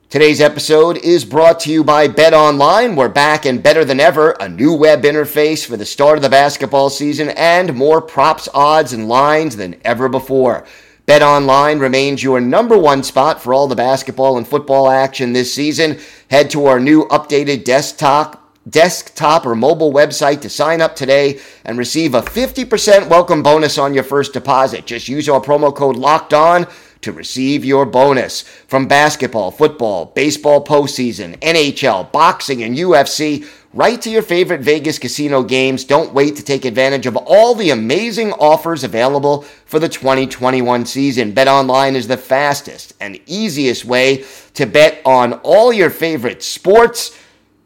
Today's 0.07 0.39
episode 0.39 0.97
is 0.97 1.25
brought 1.25 1.59
to 1.61 1.71
you 1.71 1.83
by 1.83 2.07
Bet 2.07 2.33
Online. 2.33 2.95
We're 2.95 3.09
back 3.09 3.45
and 3.45 3.61
better 3.61 3.83
than 3.83 3.99
ever. 3.99 4.31
A 4.39 4.47
new 4.47 4.73
web 4.73 5.01
interface 5.03 5.65
for 5.65 5.75
the 5.75 5.85
start 5.85 6.17
of 6.17 6.21
the 6.21 6.29
basketball 6.29 6.89
season 6.89 7.29
and 7.31 7.73
more 7.73 8.01
props, 8.01 8.47
odds, 8.53 8.93
and 8.93 9.09
lines 9.09 9.57
than 9.57 9.75
ever 9.83 10.07
before. 10.07 10.65
Bet 11.05 11.21
Online 11.21 11.77
remains 11.77 12.23
your 12.23 12.41
number 12.41 12.77
one 12.79 13.03
spot 13.03 13.39
for 13.39 13.53
all 13.53 13.67
the 13.67 13.75
basketball 13.75 14.37
and 14.37 14.47
football 14.47 14.89
action 14.89 15.33
this 15.33 15.53
season. 15.53 15.99
Head 16.31 16.49
to 16.49 16.65
our 16.65 16.79
new 16.79 17.05
updated 17.05 17.63
desktop 17.63 18.41
desktop 18.67 19.45
or 19.45 19.53
mobile 19.53 19.93
website 19.93 20.41
to 20.41 20.49
sign 20.49 20.81
up 20.81 20.95
today 20.95 21.39
and 21.63 21.77
receive 21.77 22.15
a 22.15 22.21
50% 22.23 23.07
welcome 23.07 23.43
bonus 23.43 23.77
on 23.77 23.93
your 23.93 24.03
first 24.03 24.33
deposit. 24.33 24.87
Just 24.87 25.07
use 25.07 25.29
our 25.29 25.39
promo 25.39 25.73
code 25.75 25.95
locked 25.95 26.33
on 26.33 26.65
to 27.01 27.11
receive 27.11 27.63
your 27.63 27.85
bonus. 27.85 28.41
From 28.67 28.87
basketball, 28.87 29.51
football, 29.51 30.07
baseball 30.07 30.65
postseason, 30.65 31.37
NHL, 31.41 32.11
boxing, 32.11 32.63
and 32.63 32.75
UFC, 32.75 33.47
right 33.75 34.01
to 34.01 34.09
your 34.09 34.21
favorite 34.21 34.61
Vegas 34.61 34.97
casino 34.97 35.43
games. 35.43 35.83
Don't 35.83 36.13
wait 36.13 36.37
to 36.37 36.43
take 36.43 36.65
advantage 36.65 37.05
of 37.05 37.17
all 37.17 37.53
the 37.53 37.69
amazing 37.69 38.31
offers 38.33 38.83
available 38.83 39.41
for 39.65 39.79
the 39.79 39.89
2021 39.89 40.85
season. 40.85 41.33
Bet 41.33 41.49
online 41.49 41.95
is 41.95 42.07
the 42.07 42.17
fastest 42.17 42.93
and 43.01 43.19
easiest 43.27 43.85
way 43.85 44.23
to 44.53 44.65
bet 44.65 45.01
on 45.05 45.33
all 45.43 45.73
your 45.73 45.89
favorite 45.89 46.41
sports. 46.41 47.19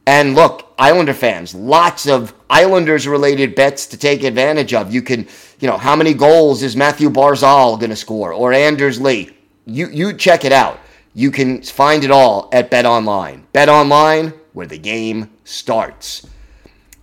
And 0.07 0.33
look, 0.33 0.73
Islander 0.79 1.13
fans, 1.13 1.53
lots 1.53 2.07
of 2.07 2.33
Islanders 2.49 3.07
related 3.07 3.53
bets 3.53 3.85
to 3.87 3.97
take 3.97 4.23
advantage 4.23 4.73
of. 4.73 4.91
You 4.91 5.03
can, 5.03 5.27
you 5.59 5.67
know, 5.67 5.77
how 5.77 5.95
many 5.95 6.15
goals 6.15 6.63
is 6.63 6.75
Matthew 6.75 7.11
Barzal 7.11 7.79
going 7.79 7.91
to 7.91 7.95
score 7.95 8.33
or 8.33 8.51
Anders 8.51 8.99
Lee? 8.99 9.37
You 9.65 9.87
you 9.89 10.13
check 10.13 10.45
it 10.45 10.51
out. 10.51 10.79
You 11.13 11.29
can 11.29 11.61
find 11.61 12.03
it 12.03 12.09
all 12.09 12.49
at 12.51 12.71
Bet 12.71 12.87
Online. 12.87 13.45
Bet 13.53 13.69
Online. 13.69 14.33
Where 14.59 14.67
the 14.67 14.77
game 14.77 15.29
starts. 15.45 16.27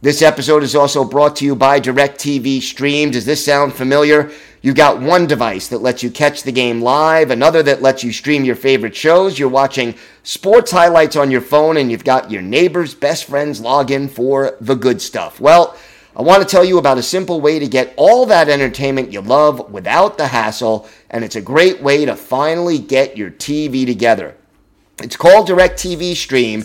This 0.02 0.20
episode 0.20 0.62
is 0.62 0.76
also 0.76 1.04
brought 1.04 1.36
to 1.36 1.46
you 1.46 1.56
by 1.56 1.80
DirecTV 1.80 2.60
Stream. 2.60 3.10
Does 3.10 3.24
this 3.24 3.42
sound 3.42 3.72
familiar? 3.72 4.30
You've 4.60 4.74
got 4.74 5.00
one 5.00 5.26
device 5.26 5.68
that 5.68 5.80
lets 5.80 6.02
you 6.02 6.10
catch 6.10 6.42
the 6.42 6.52
game 6.52 6.82
live, 6.82 7.30
another 7.30 7.62
that 7.62 7.80
lets 7.80 8.04
you 8.04 8.12
stream 8.12 8.44
your 8.44 8.56
favorite 8.56 8.94
shows. 8.94 9.38
You're 9.38 9.48
watching 9.48 9.94
sports 10.22 10.70
highlights 10.70 11.16
on 11.16 11.30
your 11.30 11.40
phone, 11.40 11.78
and 11.78 11.90
you've 11.90 12.04
got 12.04 12.30
your 12.30 12.42
neighbor's 12.42 12.94
best 12.94 13.24
friend's 13.24 13.62
login 13.62 14.10
for 14.10 14.54
the 14.60 14.74
good 14.74 15.00
stuff. 15.00 15.40
Well, 15.40 15.78
I 16.14 16.20
want 16.20 16.42
to 16.42 16.48
tell 16.48 16.62
you 16.62 16.76
about 16.76 16.98
a 16.98 17.02
simple 17.02 17.40
way 17.40 17.58
to 17.58 17.66
get 17.66 17.94
all 17.96 18.26
that 18.26 18.50
entertainment 18.50 19.14
you 19.14 19.22
love 19.22 19.72
without 19.72 20.18
the 20.18 20.26
hassle, 20.26 20.86
and 21.08 21.24
it's 21.24 21.36
a 21.36 21.40
great 21.40 21.80
way 21.80 22.04
to 22.04 22.16
finally 22.16 22.78
get 22.78 23.16
your 23.16 23.30
TV 23.30 23.86
together. 23.86 24.36
It's 25.02 25.16
called 25.16 25.48
DirecTV 25.48 26.16
Stream 26.16 26.64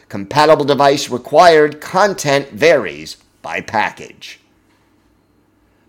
Compatible 0.11 0.65
device 0.65 1.09
required. 1.09 1.79
Content 1.79 2.49
varies 2.49 3.15
by 3.41 3.61
package. 3.61 4.41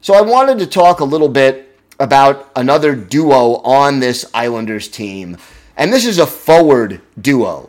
So 0.00 0.14
I 0.14 0.20
wanted 0.20 0.60
to 0.60 0.66
talk 0.68 1.00
a 1.00 1.04
little 1.04 1.28
bit 1.28 1.76
about 1.98 2.48
another 2.54 2.94
duo 2.94 3.56
on 3.64 3.98
this 3.98 4.24
Islanders 4.32 4.86
team. 4.86 5.38
And 5.76 5.92
this 5.92 6.06
is 6.06 6.20
a 6.20 6.26
forward 6.28 7.00
duo. 7.20 7.68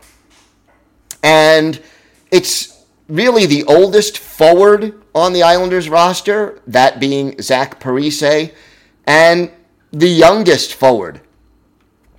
And 1.24 1.82
it's 2.30 2.86
really 3.10 3.48
the 3.48 3.64
oldest 3.64 4.20
forward 4.20 5.02
on 5.16 5.34
the 5.34 5.42
Islanders 5.42 5.90
roster, 5.90 6.62
that 6.68 7.00
being 7.00 7.42
Zach 7.42 7.80
Parise, 7.80 8.54
and 9.08 9.52
the 9.92 10.08
youngest 10.08 10.76
forward 10.76 11.20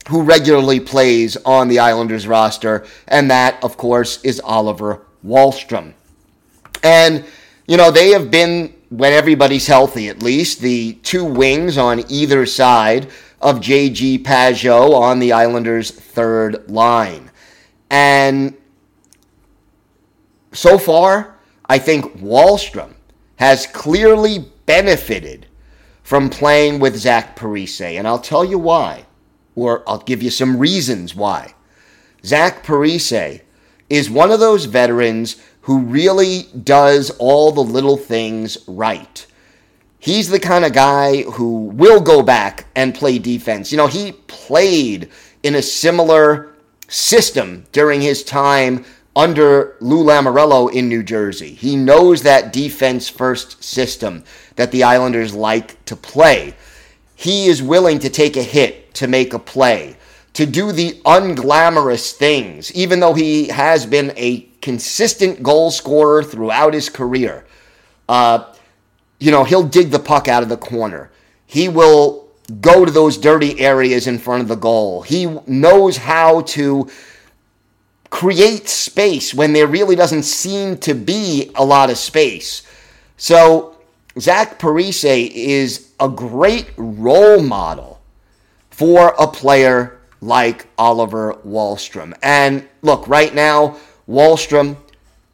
who 0.09 0.23
regularly 0.23 0.81
plays 0.81 1.37
on 1.45 1.69
the 1.69 1.79
Islanders 1.79 2.27
roster, 2.27 2.87
and 3.09 3.31
that, 3.31 3.63
of 3.65 3.77
course, 3.77 4.23
is 4.23 4.41
Oliver 4.41 5.03
Wahlstrom. 5.25 5.95
And, 6.83 7.25
you 7.67 7.77
know, 7.77 7.91
they 7.91 8.11
have 8.11 8.31
been, 8.31 8.75
when 8.91 9.13
everybody's 9.13 9.67
healthy 9.67 10.09
at 10.09 10.23
least, 10.23 10.61
the 10.61 10.95
two 11.03 11.25
wings 11.25 11.79
on 11.79 12.05
either 12.11 12.45
side 12.45 13.09
of 13.41 13.61
JG 13.61 14.23
Pageau 14.23 14.95
on 14.95 15.19
the 15.19 15.33
Islanders' 15.33 15.91
third 15.91 16.71
line. 16.71 17.31
And 17.91 18.55
so 20.53 20.79
far, 20.79 21.37
I 21.67 21.79
think 21.79 22.19
Wahlstrom 22.19 22.93
has 23.37 23.67
clearly 23.67 24.51
benefited 24.67 25.47
from 26.03 26.29
playing 26.29 26.79
with 26.81 26.97
Zach 26.97 27.37
Parise, 27.37 27.99
and 27.99 28.07
I'll 28.07 28.19
tell 28.19 28.45
you 28.45 28.59
why 28.59 29.07
or 29.55 29.83
I'll 29.89 29.99
give 29.99 30.23
you 30.23 30.31
some 30.31 30.59
reasons 30.59 31.15
why. 31.15 31.55
Zach 32.25 32.65
Parise 32.65 33.43
is 33.91 34.11
one 34.11 34.31
of 34.31 34.41
those 34.41 34.65
veterans 34.65 35.37
who 35.63 35.79
really 35.79 36.49
does 36.63 37.11
all 37.19 37.53
the 37.53 37.61
little 37.63 37.97
things 37.97 38.59
right. 38.67 39.27
He's 39.99 40.29
the 40.29 40.41
kind 40.41 40.65
of 40.65 40.73
guy 40.73 41.23
who 41.23 41.67
will 41.67 42.01
go 42.01 42.23
back 42.23 42.67
and 42.75 42.95
play 42.95 43.19
defense. 43.19 43.73
You 43.73 43.79
know, 43.79 43.87
he 43.87 44.13
played 44.13 45.11
in 45.43 45.55
a 45.55 45.63
similar 45.63 46.55
system 46.89 47.65
during 47.73 48.01
his 48.01 48.23
time 48.23 48.85
under 49.17 49.77
Lou 49.81 50.05
Lamoriello 50.05 50.73
in 50.73 50.89
New 50.89 51.03
Jersey. 51.03 51.55
He 51.55 51.77
knows 51.77 52.23
that 52.23 52.53
defense 52.53 53.09
first 53.09 53.63
system 53.63 54.25
that 54.57 54.73
the 54.73 54.83
Islanders 54.83 55.35
like 55.35 55.83
to 55.87 55.97
play. 55.97 56.55
He 57.25 57.47
is 57.47 57.63
willing 57.63 58.01
to 58.01 58.11
take 58.11 58.37
a 58.37 58.43
hit 58.43 58.93
to 58.97 59.07
make 59.07 59.33
a 59.33 59.39
play, 59.39 59.97
to 60.35 60.45
do 60.45 60.73
the 60.73 61.01
unglamorous 61.07 62.13
things, 62.13 62.71
even 62.75 63.01
though 63.01 63.15
he 63.15 63.49
has 63.49 63.87
been 63.87 64.13
a 64.19 64.41
consistent 64.61 65.43
goal 65.43 65.71
scorer 65.71 66.23
throughout 66.23 66.75
his 66.75 66.91
career. 66.91 67.47
Uh, 68.11 68.53
you 69.21 69.31
know, 69.31 69.43
he'll 69.43 69.63
dig 69.63 69.91
the 69.91 69.99
puck 69.99 70.29
out 70.29 70.43
of 70.43 70.51
the 70.51 70.59
corner. 70.59 71.11
He 71.47 71.67
will 71.67 72.29
go 72.61 72.85
to 72.85 72.93
those 72.93 73.17
dirty 73.17 73.59
areas 73.59 74.07
in 74.07 74.19
front 74.19 74.43
of 74.43 74.49
the 74.49 74.55
goal. 74.55 75.01
He 75.01 75.25
knows 75.47 75.97
how 75.97 76.43
to 76.43 76.91
create 78.11 78.69
space 78.69 79.33
when 79.33 79.55
there 79.55 79.67
really 79.67 79.97
doesn't 79.97 80.25
seem 80.25 80.77
to 80.81 80.93
be 80.93 81.53
a 81.55 81.65
lot 81.65 81.89
of 81.89 81.97
space. 81.97 82.65
So, 83.17 83.74
Zach 84.19 84.59
Parise 84.59 85.31
is 85.33 85.91
a 85.99 86.09
great 86.09 86.71
role 86.77 87.43
model 87.43 88.01
for 88.71 89.15
a 89.19 89.27
player 89.27 89.99
like 90.21 90.67
Oliver 90.79 91.35
Wahlstrom. 91.47 92.15
And 92.23 92.67
look, 92.83 93.09
right 93.09 93.35
now, 93.35 93.77
Wahlstrom 94.09 94.77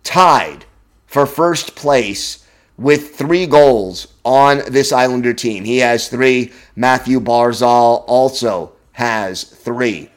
tied 0.03 0.65
for 1.07 1.27
first 1.27 1.75
place 1.75 2.47
with 2.79 3.15
three 3.15 3.47
goals 3.47 4.15
on 4.25 4.63
this 4.69 4.93
Islander 4.93 5.35
team. 5.35 5.65
He 5.65 5.79
has 5.79 6.09
three. 6.09 6.53
Matthew 6.75 7.21
Barzal 7.21 8.05
also 8.07 8.73
has 8.93 9.45
three. 9.45 10.11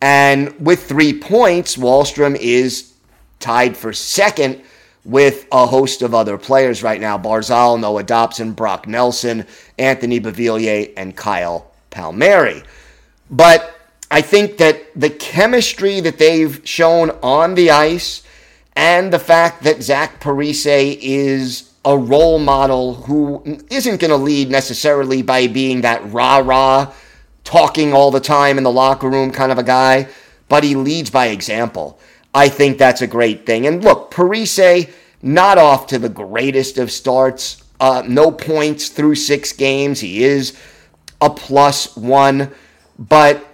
And 0.00 0.58
with 0.58 0.88
three 0.88 1.12
points, 1.12 1.76
Wahlstrom 1.76 2.34
is 2.36 2.94
tied 3.38 3.76
for 3.76 3.92
second 3.92 4.62
with 5.04 5.46
a 5.50 5.66
host 5.66 6.02
of 6.02 6.14
other 6.14 6.36
players 6.36 6.82
right 6.82 7.00
now 7.00 7.16
Barzal, 7.18 7.80
Noah 7.80 8.02
Dobson, 8.02 8.52
Brock 8.52 8.86
Nelson, 8.86 9.46
Anthony 9.78 10.20
Beauvillier, 10.20 10.92
and 10.96 11.16
Kyle 11.16 11.70
Palmieri. 11.90 12.62
But 13.30 13.76
I 14.10 14.20
think 14.22 14.58
that 14.58 14.82
the 14.94 15.10
chemistry 15.10 16.00
that 16.00 16.18
they've 16.18 16.60
shown 16.64 17.10
on 17.22 17.54
the 17.54 17.70
ice 17.70 18.22
and 18.74 19.12
the 19.12 19.18
fact 19.18 19.62
that 19.62 19.82
Zach 19.82 20.20
Parise 20.20 20.98
is 21.00 21.72
a 21.84 21.96
role 21.96 22.38
model 22.38 22.94
who 22.94 23.42
isn't 23.70 24.00
going 24.00 24.10
to 24.10 24.16
lead 24.16 24.50
necessarily 24.50 25.22
by 25.22 25.46
being 25.46 25.80
that 25.80 26.12
rah 26.12 26.38
rah, 26.38 26.92
talking 27.44 27.92
all 27.92 28.10
the 28.10 28.20
time 28.20 28.58
in 28.58 28.64
the 28.64 28.70
locker 28.70 29.08
room 29.08 29.30
kind 29.30 29.50
of 29.50 29.58
a 29.58 29.62
guy, 29.62 30.08
but 30.48 30.62
he 30.62 30.74
leads 30.74 31.10
by 31.10 31.26
example. 31.26 31.98
I 32.34 32.48
think 32.48 32.78
that's 32.78 33.02
a 33.02 33.06
great 33.06 33.46
thing. 33.46 33.66
And 33.66 33.82
look, 33.82 34.10
Parise, 34.10 34.90
not 35.22 35.58
off 35.58 35.86
to 35.88 35.98
the 35.98 36.08
greatest 36.08 36.78
of 36.78 36.90
starts. 36.90 37.62
Uh, 37.80 38.02
no 38.06 38.30
points 38.30 38.88
through 38.88 39.14
six 39.14 39.52
games. 39.52 40.00
He 40.00 40.22
is 40.22 40.56
a 41.20 41.30
plus 41.30 41.96
one. 41.96 42.50
But 42.98 43.46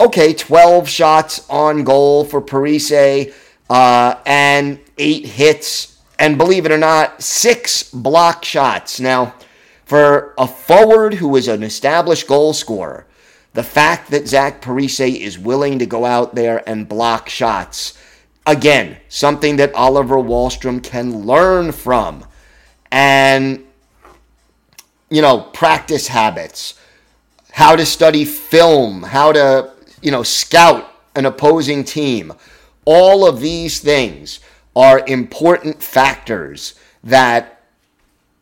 okay, 0.00 0.34
12 0.34 0.88
shots 0.88 1.48
on 1.48 1.84
goal 1.84 2.24
for 2.24 2.42
Parise 2.42 3.32
uh, 3.70 4.14
and 4.26 4.78
eight 4.98 5.26
hits. 5.26 6.00
And 6.18 6.36
believe 6.36 6.66
it 6.66 6.72
or 6.72 6.78
not, 6.78 7.22
six 7.22 7.84
block 7.84 8.44
shots. 8.44 8.98
Now, 8.98 9.34
for 9.84 10.34
a 10.36 10.46
forward 10.46 11.14
who 11.14 11.34
is 11.36 11.48
an 11.48 11.62
established 11.62 12.26
goal 12.26 12.52
scorer, 12.52 13.06
the 13.54 13.62
fact 13.62 14.10
that 14.10 14.28
Zach 14.28 14.62
Parise 14.62 15.20
is 15.20 15.38
willing 15.38 15.78
to 15.78 15.86
go 15.86 16.04
out 16.04 16.34
there 16.34 16.68
and 16.68 16.88
block 16.88 17.28
shots, 17.28 17.98
again, 18.46 18.96
something 19.08 19.56
that 19.56 19.74
Oliver 19.74 20.16
Wahlstrom 20.16 20.82
can 20.82 21.24
learn 21.24 21.72
from. 21.72 22.24
And, 22.90 23.64
you 25.10 25.22
know, 25.22 25.40
practice 25.40 26.08
habits, 26.08 26.78
how 27.52 27.76
to 27.76 27.84
study 27.84 28.24
film, 28.24 29.02
how 29.02 29.32
to, 29.32 29.72
you 30.02 30.10
know, 30.10 30.22
scout 30.22 30.90
an 31.14 31.26
opposing 31.26 31.84
team. 31.84 32.32
All 32.84 33.26
of 33.26 33.40
these 33.40 33.80
things 33.80 34.40
are 34.76 35.04
important 35.06 35.82
factors 35.82 36.74
that 37.02 37.60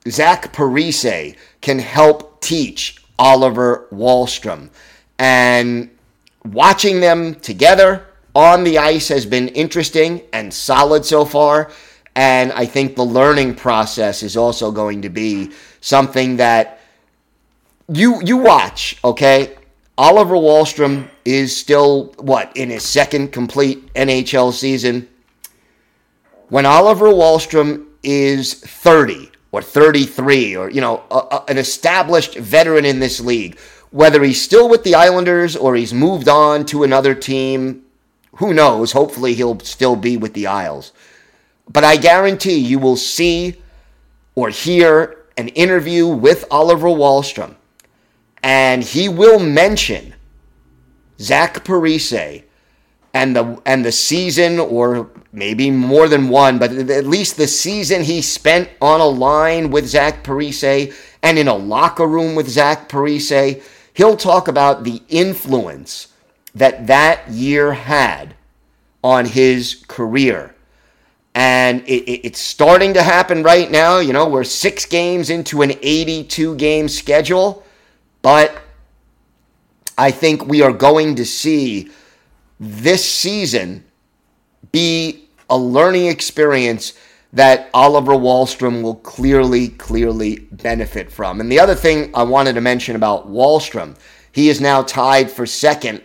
Zach 0.09 0.53
Parise 0.53 1.37
can 1.61 1.79
help 1.79 2.41
teach 2.41 3.03
Oliver 3.19 3.89
Wahlstrom. 3.91 4.71
And 5.19 5.91
watching 6.45 7.01
them 7.01 7.35
together 7.37 8.07
on 8.35 8.65
the 8.65 8.79
ice 8.79 9.09
has 9.09 9.25
been 9.25 9.49
interesting 9.49 10.23
and 10.33 10.53
solid 10.53 11.05
so 11.05 11.25
far. 11.25 11.71
And 12.15 12.53
I 12.53 12.67
think 12.67 12.97
the 12.97 13.05
learning 13.05 13.55
process 13.55 14.23
is 14.23 14.37
also 14.37 14.71
going 14.71 15.03
to 15.03 15.09
be 15.09 15.53
something 15.81 16.37
that 16.37 16.81
you 17.89 18.21
you 18.23 18.39
watch, 18.39 18.99
okay? 19.05 19.57
Oliver 19.99 20.35
Wahlstrom 20.35 21.09
is 21.25 21.57
still 21.57 22.15
what 22.19 22.55
in 22.57 22.71
his 22.71 22.85
second 22.85 23.33
complete 23.33 23.93
NHL 23.95 24.53
season. 24.53 25.09
When 26.49 26.67
Oliver 26.67 27.07
Wahlstrom 27.07 27.87
is 28.03 28.55
30 28.55 29.31
or 29.53 29.63
33 29.63 30.57
or 30.57 30.71
you 30.71 30.81
know 30.81 31.03
a, 31.11 31.15
a, 31.15 31.45
an 31.49 31.59
established 31.59 32.37
veteran 32.37 32.85
in 32.85 33.01
this 33.01 33.21
league, 33.21 33.59
whether 33.91 34.23
he's 34.23 34.41
still 34.41 34.69
with 34.69 34.85
the 34.85 34.95
Islanders 34.95 35.57
or 35.57 35.75
he's 35.75 35.95
moved 35.95 36.29
on 36.29 36.67
to 36.67 36.85
another 36.85 37.15
team, 37.15 37.85
who 38.37 38.53
knows? 38.53 38.93
Hopefully 38.93 39.35
he'll 39.35 39.61
still 39.61 39.97
be 39.97 40.17
with 40.17 40.35
the 40.35 40.47
Isles. 40.47 40.93
But 41.69 41.85
I 41.85 41.97
guarantee 41.97 42.59
you 42.59 42.79
will 42.79 42.97
see 42.97 43.61
or 44.35 44.51
hear 44.51 45.25
an 45.37 45.49
interview 45.49 46.07
with 46.07 46.45
Oliver 46.51 46.89
Wahlstrom 46.89 47.57
and 48.47 48.85
he 48.85 49.09
will 49.09 49.41
mention 49.41 50.15
Zach 51.19 51.65
Parise 51.65 52.45
and 53.17 53.35
the 53.35 53.63
and 53.65 53.83
the 53.83 53.93
season, 53.93 54.59
or 54.59 55.09
maybe 55.33 55.71
more 55.71 56.07
than 56.07 56.29
one, 56.29 56.59
but 56.59 56.71
at 56.71 57.07
least 57.07 57.39
the 57.39 57.47
season 57.47 58.03
he 58.03 58.21
spent 58.21 58.69
on 58.83 59.01
a 59.01 59.07
line 59.07 59.71
with 59.71 59.87
Zach 59.87 60.23
Parise 60.23 60.95
and 61.23 61.39
in 61.39 61.49
a 61.49 61.55
locker 61.55 62.07
room 62.07 62.35
with 62.35 62.47
Zach 62.47 62.91
Parise. 62.91 63.63
He'll 63.95 64.19
talk 64.19 64.49
about 64.49 64.85
the 64.85 65.03
influence 65.09 66.09
that 66.55 66.89
that 66.89 67.27
year 67.31 67.73
had 67.73 68.35
on 69.03 69.25
his 69.25 69.83
career. 69.89 70.55
And 71.35 71.83
it, 71.87 72.03
it, 72.05 72.21
it's 72.27 72.41
starting 72.41 72.93
to 72.95 73.03
happen 73.03 73.43
right 73.43 73.71
now. 73.71 73.99
You 73.99 74.13
know, 74.13 74.29
we're 74.29 74.45
six 74.45 74.85
games 74.85 75.31
into 75.31 75.63
an 75.63 75.73
82 75.81 76.57
game 76.57 76.89
schedule. 76.89 77.65
But 78.21 78.59
I 79.97 80.11
think 80.11 80.47
we 80.47 80.61
are 80.61 80.73
going 80.73 81.15
to 81.17 81.25
see 81.25 81.91
this 82.59 83.05
season 83.05 83.85
be 84.73 85.29
a 85.49 85.57
learning 85.57 86.07
experience 86.07 86.95
that 87.33 87.69
Oliver 87.75 88.13
Wahlstrom 88.13 88.83
will 88.83 88.97
clearly, 88.97 89.69
clearly 89.69 90.41
benefit 90.53 91.11
from. 91.11 91.41
And 91.41 91.53
the 91.53 91.61
other 91.61 91.75
thing 91.75 92.11
I 92.15 92.23
wanted 92.23 92.55
to 92.55 92.61
mention 92.61 92.97
about 92.97 93.29
Wahlstrom, 93.29 93.97
he 94.33 94.49
is 94.49 94.61
now 94.61 94.83
tied 94.83 95.31
for 95.31 95.45
second 95.45 96.03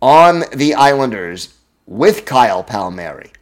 on 0.00 0.44
the 0.54 0.74
Islanders 0.74 1.54
with 1.86 2.24
Kyle 2.24 2.62
Palmieri, 2.62 3.32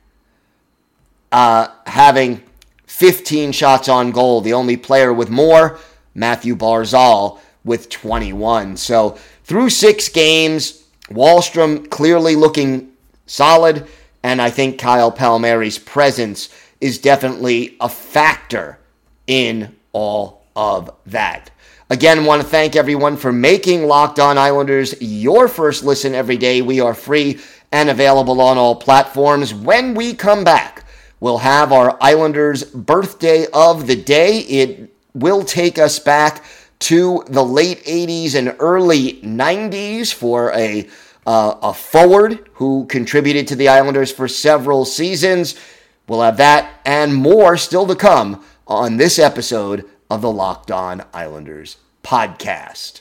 uh, 1.33 1.69
having 1.87 2.43
15 2.87 3.53
shots 3.53 3.89
on 3.89 4.13
goal. 4.13 4.41
The 4.41 4.55
only 4.55 4.77
player 4.77 5.13
with 5.13 5.29
more, 5.29 5.79
Matthew 6.15 6.57
Barzal 6.57 7.41
with 7.65 7.91
21. 7.91 8.77
So 8.77 9.19
through 9.45 9.71
six 9.71 10.09
games, 10.09 10.86
Wahlstrom 11.09 11.89
clearly 11.91 12.37
looking 12.37 12.93
solid, 13.27 13.87
and 14.23 14.41
I 14.43 14.51
think 14.51 14.79
Kyle 14.79 15.13
Palmieri's 15.13 15.79
presence 15.79 16.49
is 16.81 16.99
definitely 16.99 17.77
a 17.81 17.89
factor 17.89 18.79
in 19.27 19.75
all 19.93 20.45
of 20.55 20.91
that. 21.07 21.51
Again, 21.89 22.25
want 22.25 22.43
to 22.43 22.49
thank 22.49 22.75
everyone 22.75 23.17
for 23.17 23.33
making 23.33 23.87
Locked 23.87 24.19
On 24.19 24.37
Islanders 24.37 25.01
your 25.01 25.47
first 25.47 25.85
listen 25.85 26.15
every 26.15 26.37
day. 26.37 26.61
We 26.61 26.81
are 26.81 26.95
free 26.95 27.39
and 27.71 27.89
available 27.89 28.41
on 28.41 28.59
all 28.59 28.75
platforms. 28.75 29.55
When 29.55 29.95
we 29.95 30.15
come 30.15 30.43
back, 30.43 30.85
we'll 31.21 31.39
have 31.39 31.73
our 31.73 31.97
Islanders 32.01 32.65
birthday 32.65 33.47
of 33.53 33.87
the 33.87 33.97
day. 33.97 34.39
It 34.41 34.93
will 35.15 35.45
take 35.45 35.79
us 35.79 35.99
back 35.99 36.45
to 36.79 37.25
the 37.29 37.45
late 37.45 37.85
80s 37.85 38.35
and 38.35 38.55
early 38.59 39.15
90s 39.23 40.13
for 40.13 40.53
a, 40.53 40.89
uh, 41.27 41.57
a 41.63 41.75
forward 41.75 42.49
who 42.55 42.87
contributed 42.87 43.49
to 43.49 43.57
the 43.57 43.69
Islanders 43.69 44.13
for 44.13 44.29
several 44.29 44.85
seasons. 44.85 45.55
We'll 46.09 46.23
have 46.23 46.37
that 46.37 46.81
and 46.85 47.15
more 47.15 47.57
still 47.57 47.87
to 47.87 47.97
come 47.97 48.45
on 48.67 48.97
this 48.97 49.19
episode 49.19 49.85
of 50.11 50.23
the 50.23 50.31
Locked 50.31 50.71
On 50.71 51.05
Islanders 51.13 51.79
podcast. 52.03 53.01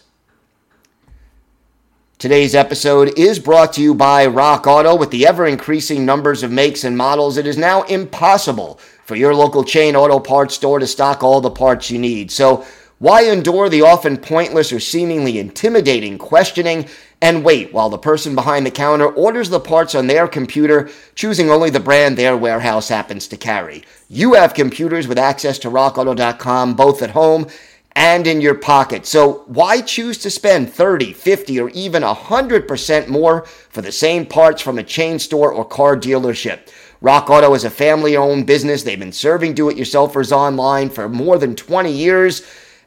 Today's 2.18 2.56
episode 2.56 3.20
is 3.20 3.40
brought 3.40 3.74
to 3.74 3.82
you 3.82 3.94
by 3.94 4.26
Rock 4.26 4.66
Auto. 4.66 4.96
With 4.96 5.12
the 5.12 5.28
ever 5.28 5.46
increasing 5.46 6.06
numbers 6.06 6.44
of 6.44 6.52
makes 6.52 6.86
and 6.86 6.98
models, 6.98 7.38
it 7.38 7.46
is 7.46 7.58
now 7.58 7.84
impossible 7.84 8.80
for 9.04 9.16
your 9.16 9.36
local 9.36 9.64
chain 9.64 9.96
auto 9.96 10.20
parts 10.20 10.56
store 10.56 10.80
to 10.80 10.88
stock 10.88 11.24
all 11.24 11.42
the 11.42 11.52
parts 11.52 11.92
you 11.92 12.00
need. 12.00 12.32
So, 12.32 12.66
why 13.06 13.22
endure 13.26 13.70
the 13.70 13.84
often 13.84 14.18
pointless 14.18 14.74
or 14.74 14.80
seemingly 14.80 15.38
intimidating 15.38 16.18
questioning 16.18 16.88
and 17.22 17.46
wait 17.46 17.72
while 17.72 17.88
the 17.88 18.00
person 18.00 18.34
behind 18.34 18.66
the 18.66 18.72
counter 18.72 19.08
orders 19.10 19.48
the 19.48 19.60
parts 19.60 19.94
on 19.94 20.08
their 20.08 20.28
computer, 20.28 20.90
choosing 21.14 21.52
only 21.52 21.70
the 21.70 21.80
brand 21.80 22.18
their 22.18 22.36
warehouse 22.36 22.90
happens 22.90 23.28
to 23.28 23.38
carry? 23.38 23.84
You 24.10 24.34
have 24.34 24.56
computers 24.56 25.08
with 25.08 25.20
access 25.20 25.60
to 25.60 25.70
rockauto.com 25.70 26.74
both 26.74 27.04
at 27.04 27.12
home 27.12 27.46
and 27.92 28.26
in 28.26 28.42
your 28.42 28.56
pocket. 28.56 29.06
So 29.06 29.44
why 29.46 29.82
choose 29.82 30.18
to 30.18 30.32
spend 30.32 30.74
30, 30.74 31.14
50, 31.14 31.60
or 31.60 31.70
even 31.70 32.02
100% 32.02 33.08
more 33.08 33.46
for 33.46 33.84
the 33.84 33.92
same 33.92 34.26
parts 34.26 34.64
from 34.64 34.80
a 34.80 34.84
chain 34.84 35.20
store 35.20 35.52
or 35.52 35.64
car 35.64 35.96
dealership? 35.96 36.72
Rock 37.02 37.30
Auto 37.30 37.54
is 37.54 37.66
a 37.66 37.70
family 37.70 38.18
owned 38.18 38.48
business. 38.48 38.82
They've 38.82 38.98
been 38.98 39.12
serving 39.12 39.54
do 39.54 39.70
it 39.70 39.78
yourselfers 39.78 40.32
online 40.32 40.90
for 40.90 41.08
more 41.08 41.38
than 41.38 41.56
20 41.56 41.92
years. 41.92 42.42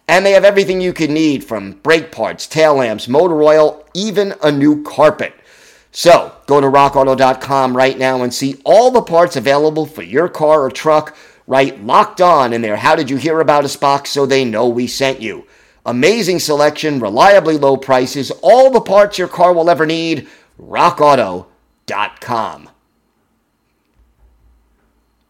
And 0.08 0.24
they 0.24 0.32
have 0.32 0.44
everything 0.44 0.80
you 0.80 0.94
can 0.94 1.12
need 1.12 1.44
from 1.44 1.72
brake 1.72 2.10
parts, 2.10 2.46
tail 2.46 2.76
lamps, 2.76 3.08
motor 3.08 3.42
oil, 3.42 3.84
even 3.92 4.34
a 4.42 4.50
new 4.50 4.82
carpet. 4.82 5.34
So 5.92 6.34
go 6.46 6.60
to 6.60 6.66
rockauto.com 6.66 7.76
right 7.76 7.98
now 7.98 8.22
and 8.22 8.32
see 8.32 8.60
all 8.64 8.90
the 8.90 9.02
parts 9.02 9.36
available 9.36 9.84
for 9.84 10.02
your 10.02 10.28
car 10.28 10.62
or 10.62 10.70
truck. 10.70 11.14
Right 11.46 11.82
locked 11.82 12.20
on 12.20 12.52
in 12.52 12.62
there. 12.62 12.76
How 12.76 12.96
did 12.96 13.10
you 13.10 13.16
hear 13.16 13.40
about 13.40 13.64
us 13.64 13.76
box 13.76 14.10
so 14.10 14.26
they 14.26 14.44
know 14.44 14.68
we 14.68 14.86
sent 14.86 15.22
you? 15.22 15.46
Amazing 15.86 16.40
selection, 16.40 17.00
reliably 17.00 17.56
low 17.56 17.78
prices, 17.78 18.30
all 18.42 18.70
the 18.70 18.80
parts 18.80 19.18
your 19.18 19.28
car 19.28 19.54
will 19.54 19.70
ever 19.70 19.86
need. 19.86 20.28
RockAuto.com. 20.60 22.68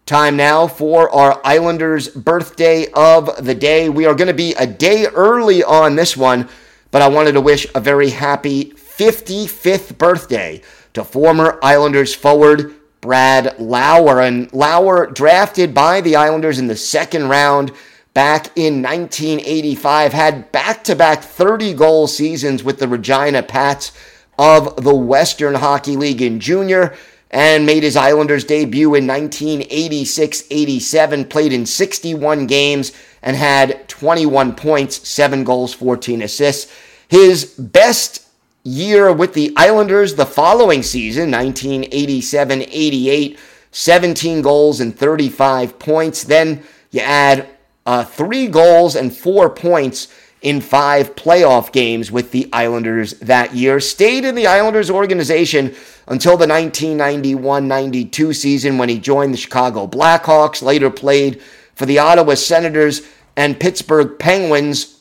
Time 0.09 0.39
now 0.39 0.67
for 0.67 1.11
our 1.11 1.39
Islanders 1.45 2.09
birthday 2.09 2.87
of 2.95 3.45
the 3.45 3.55
day. 3.55 3.91
We 3.91 4.07
are 4.07 4.15
going 4.15 4.29
to 4.29 4.33
be 4.33 4.55
a 4.55 4.67
day 4.67 5.05
early 5.05 5.63
on 5.63 5.97
this 5.97 6.17
one, 6.17 6.49
but 6.91 7.03
I 7.03 7.09
wanted 7.09 7.33
to 7.33 7.43
wish 7.43 7.67
a 7.75 7.81
very 7.81 8.09
happy 8.09 8.73
55th 8.73 9.99
birthday 9.99 10.63
to 10.95 11.05
former 11.05 11.59
Islanders 11.63 12.15
forward 12.15 12.75
Brad 13.03 13.61
Lauer. 13.61 14.23
And 14.23 14.51
Lauer, 14.55 15.09
drafted 15.09 15.75
by 15.75 16.01
the 16.01 16.17
Islanders 16.17 16.59
in 16.59 16.69
the 16.69 16.77
second 16.77 17.29
round 17.29 17.71
back 18.15 18.47
in 18.57 18.81
1985, 18.81 20.15
had 20.15 20.51
back 20.53 20.85
to 20.85 20.97
back 20.97 21.21
30 21.23 21.75
goal 21.75 22.07
seasons 22.07 22.65
with 22.65 22.79
the 22.79 22.89
Regina 22.89 23.43
Pats 23.43 23.93
of 24.39 24.83
the 24.83 24.97
Western 24.97 25.57
Hockey 25.57 25.97
League 25.97 26.23
in 26.23 26.41
junior 26.41 26.97
and 27.31 27.67
made 27.67 27.83
his 27.83 27.97
Islanders 27.97 28.45
debut 28.45 28.95
in 28.95 29.07
1986 29.07 30.45
87, 30.51 31.25
played 31.27 31.53
in 31.53 31.67
61 31.67 32.47
games 32.47 32.93
and 33.23 33.37
had 33.37 33.89
21 33.89 34.55
points, 34.55 35.07
7 35.09 35.45
goals, 35.45 35.75
14 35.75 36.23
assists. 36.23 36.73
His 37.09 37.45
best 37.45 38.27
year 38.63 39.13
with 39.13 39.35
the 39.35 39.53
Islanders 39.57 40.15
the 40.15 40.27
following 40.27 40.83
season, 40.83 41.31
1987 41.31 42.63
88, 42.63 43.39
17 43.71 44.43
goals 44.43 44.81
and 44.81 44.97
35 44.97 45.79
points. 45.79 46.25
Then 46.25 46.63
you 46.91 47.01
add 47.01 47.49
uh, 47.87 48.05
three 48.05 48.49
goals 48.49 48.97
and 48.97 49.15
four 49.15 49.51
points 49.51 50.09
in 50.43 50.61
five 50.61 51.15
playoff 51.17 51.73
games 51.73 52.13
with 52.13 52.31
the 52.31 52.49
Islanders 52.53 53.13
that 53.21 53.55
year. 53.55 53.81
Stayed 53.81 54.25
in 54.25 54.35
the 54.35 54.47
Islanders 54.47 54.91
organization 54.91 55.75
until 56.07 56.37
the 56.37 56.47
1991 56.47 57.67
92 57.67 58.33
season 58.33 58.79
when 58.79 58.89
he 58.89 58.99
joined 58.99 59.35
the 59.35 59.39
Chicago 59.39 59.87
Blackhawks, 59.87 60.63
later 60.63 60.91
played 60.91 61.43
for 61.75 61.87
the 61.87 61.99
Ottawa 61.99 62.35
Senators 62.35 63.03
and 63.37 63.59
Pittsburgh 63.59 64.19
Penguins. 64.19 65.01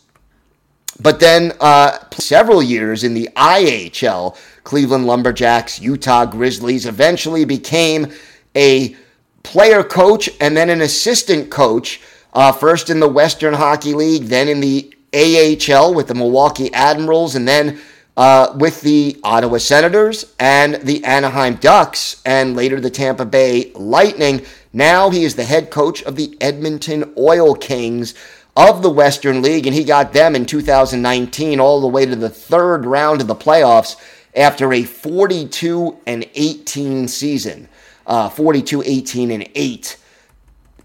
But 0.99 1.19
then 1.19 1.53
uh, 1.59 1.99
several 2.13 2.63
years 2.63 3.03
in 3.03 3.13
the 3.13 3.29
IHL, 3.35 4.35
Cleveland 4.63 5.05
Lumberjacks, 5.05 5.79
Utah 5.79 6.25
Grizzlies, 6.25 6.87
eventually 6.87 7.45
became 7.45 8.11
a 8.55 8.95
player 9.43 9.83
coach 9.83 10.29
and 10.41 10.57
then 10.57 10.69
an 10.69 10.81
assistant 10.81 11.51
coach, 11.51 12.01
uh, 12.33 12.51
first 12.51 12.89
in 12.89 12.99
the 12.99 13.07
Western 13.07 13.53
Hockey 13.53 13.93
League, 13.93 14.23
then 14.23 14.47
in 14.47 14.59
the 14.59 14.93
AHL 15.17 15.93
with 15.93 16.07
the 16.07 16.15
Milwaukee 16.15 16.73
Admirals, 16.73 17.35
and 17.35 17.47
then 17.47 17.79
uh, 18.15 18.53
with 18.57 18.81
the 18.81 19.19
Ottawa 19.23 19.57
Senators 19.57 20.33
and 20.39 20.75
the 20.75 21.03
Anaheim 21.03 21.55
Ducks, 21.55 22.21
and 22.25 22.55
later 22.55 22.79
the 22.79 22.89
Tampa 22.89 23.25
Bay 23.25 23.71
Lightning. 23.73 24.45
Now 24.73 25.09
he 25.09 25.23
is 25.23 25.35
the 25.35 25.43
head 25.43 25.71
coach 25.71 26.03
of 26.03 26.15
the 26.15 26.37
Edmonton 26.41 27.13
Oil 27.17 27.55
Kings 27.55 28.13
of 28.55 28.81
the 28.81 28.89
Western 28.89 29.41
League, 29.41 29.67
and 29.67 29.75
he 29.75 29.83
got 29.83 30.13
them 30.13 30.35
in 30.35 30.45
2019 30.45 31.59
all 31.59 31.79
the 31.79 31.87
way 31.87 32.05
to 32.05 32.15
the 32.15 32.29
third 32.29 32.85
round 32.85 33.21
of 33.21 33.27
the 33.27 33.35
playoffs 33.35 33.95
after 34.35 34.73
a 34.73 34.83
42 34.83 35.97
and 36.07 36.27
18 36.33 37.07
season, 37.07 37.67
uh, 38.07 38.29
42, 38.29 38.81
18 38.83 39.31
and 39.31 39.47
8 39.53 39.97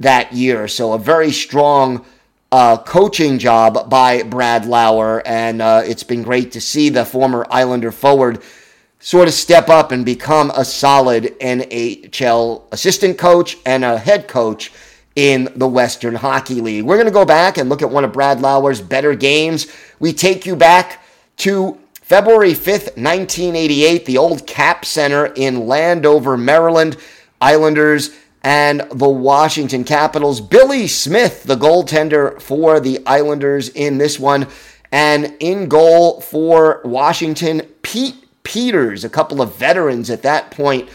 that 0.00 0.32
year. 0.32 0.68
So 0.68 0.92
a 0.92 0.98
very 0.98 1.32
strong 1.32 2.04
uh, 2.52 2.76
coaching 2.76 3.38
job 3.38 3.88
by 3.88 4.22
Brad 4.22 4.66
Lauer, 4.66 5.26
and 5.26 5.62
uh, 5.62 5.82
it's 5.84 6.02
been 6.02 6.22
great 6.22 6.52
to 6.52 6.60
see 6.60 6.90
the 6.90 7.04
former 7.04 7.46
Islander 7.50 7.90
forward 7.90 8.42
sort 9.00 9.26
of 9.26 9.34
step 9.34 9.68
up 9.70 9.90
and 9.90 10.04
become 10.04 10.52
a 10.54 10.64
solid 10.64 11.24
NHL 11.40 12.62
assistant 12.70 13.18
coach 13.18 13.56
and 13.66 13.84
a 13.84 13.98
head 13.98 14.28
coach 14.28 14.70
in 15.16 15.48
the 15.56 15.66
Western 15.66 16.14
Hockey 16.14 16.60
League. 16.60 16.84
We're 16.84 16.96
going 16.96 17.06
to 17.06 17.12
go 17.12 17.24
back 17.24 17.56
and 17.56 17.68
look 17.68 17.82
at 17.82 17.90
one 17.90 18.04
of 18.04 18.12
Brad 18.12 18.40
Lauer's 18.40 18.80
better 18.80 19.14
games. 19.14 19.66
We 19.98 20.12
take 20.12 20.46
you 20.46 20.54
back 20.54 21.02
to 21.38 21.78
February 21.94 22.52
5th, 22.52 22.96
1988, 22.96 24.04
the 24.04 24.18
old 24.18 24.46
Cap 24.46 24.84
Center 24.84 25.26
in 25.26 25.66
Landover, 25.66 26.36
Maryland. 26.36 26.98
Islanders 27.40 28.14
and 28.42 28.80
the 28.92 29.08
Washington 29.08 29.84
Capitals. 29.84 30.40
Billy 30.40 30.86
Smith, 30.86 31.44
the 31.44 31.56
goaltender 31.56 32.40
for 32.40 32.80
the 32.80 33.04
Islanders 33.06 33.68
in 33.68 33.98
this 33.98 34.18
one. 34.18 34.48
And 34.90 35.36
in 35.40 35.68
goal 35.68 36.20
for 36.20 36.82
Washington, 36.84 37.62
Pete 37.82 38.16
Peeters, 38.42 39.04
a 39.04 39.08
couple 39.08 39.40
of 39.40 39.56
veterans 39.56 40.10
at 40.10 40.22
that 40.22 40.50
point 40.50 40.88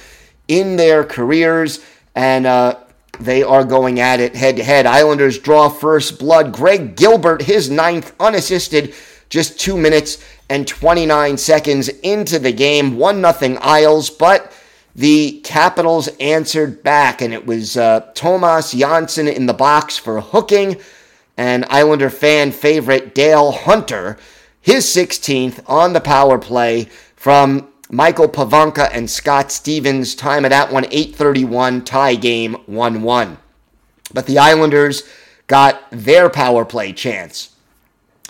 in 0.47 0.75
their 0.75 1.03
careers. 1.03 1.83
And 2.13 2.45
uh, 2.45 2.77
they 3.19 3.43
are 3.43 3.63
going 3.63 3.99
at 3.99 4.19
it 4.19 4.35
head 4.35 4.57
to 4.57 4.63
head. 4.63 4.85
Islanders 4.85 5.39
draw 5.39 5.69
first 5.69 6.19
blood. 6.19 6.53
Greg 6.53 6.95
Gilbert, 6.95 7.41
his 7.41 7.69
ninth 7.69 8.13
unassisted, 8.19 8.93
just 9.29 9.59
two 9.59 9.77
minutes 9.77 10.23
and 10.49 10.67
29 10.67 11.37
seconds 11.37 11.89
into 11.89 12.39
the 12.39 12.51
game. 12.51 12.97
1 12.97 13.33
0 13.33 13.57
Isles, 13.61 14.09
but 14.09 14.53
the 14.97 15.41
Capitals 15.43 16.07
answered 16.19 16.81
back, 16.81 17.21
and 17.21 17.31
it 17.31 17.45
was 17.45 17.77
uh, 17.77 17.99
Tomas 18.15 18.73
Jonsson 18.73 19.31
in 19.31 19.45
the 19.45 19.53
box 19.53 19.95
for 19.95 20.19
hooking, 20.19 20.77
and 21.37 21.65
Islander 21.69 22.09
fan 22.09 22.51
favorite 22.51 23.13
Dale 23.13 23.51
Hunter, 23.51 24.17
his 24.59 24.85
16th 24.85 25.63
on 25.67 25.93
the 25.93 26.01
power 26.01 26.39
play 26.39 26.87
from 27.15 27.67
Michael 27.91 28.27
Pivonka 28.27 28.89
and 28.91 29.07
Scott 29.07 29.51
Stevens. 29.51 30.15
Time 30.15 30.43
of 30.45 30.49
that 30.49 30.73
one, 30.73 30.85
8:31 30.85 31.85
tie 31.85 32.15
game, 32.15 32.57
1-1. 32.67 33.37
But 34.11 34.25
the 34.25 34.39
Islanders 34.39 35.03
got 35.45 35.83
their 35.91 36.27
power 36.27 36.65
play 36.65 36.91
chance. 36.91 37.49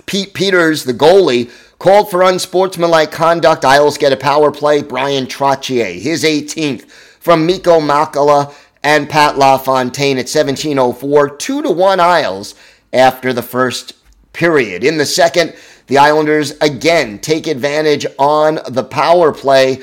Pete 0.05 0.33
Peeters, 0.33 0.83
the 0.83 0.93
goalie, 0.93 1.49
Called 1.79 2.09
for 2.09 2.23
unsportsmanlike 2.23 3.11
conduct. 3.11 3.63
Isles 3.63 3.97
get 3.97 4.11
a 4.11 4.17
power 4.17 4.51
play. 4.51 4.81
Bryan 4.81 5.27
Trottier, 5.27 5.99
his 5.99 6.23
18th 6.23 6.89
from 6.89 7.45
Mikko 7.45 7.79
Makela 7.79 8.53
and 8.83 9.09
Pat 9.09 9.37
LaFontaine 9.37 10.17
at 10.17 10.25
1704. 10.25 11.37
2 11.37 11.61
to 11.61 11.69
1 11.69 11.99
Isles 11.99 12.55
after 12.93 13.31
the 13.31 13.43
first 13.43 13.93
period. 14.33 14.83
In 14.83 14.97
the 14.97 15.05
second, 15.05 15.55
the 15.85 15.99
Islanders 15.99 16.51
again 16.61 17.19
take 17.19 17.47
advantage 17.47 18.05
on 18.17 18.59
the 18.67 18.83
power 18.83 19.31
play. 19.31 19.81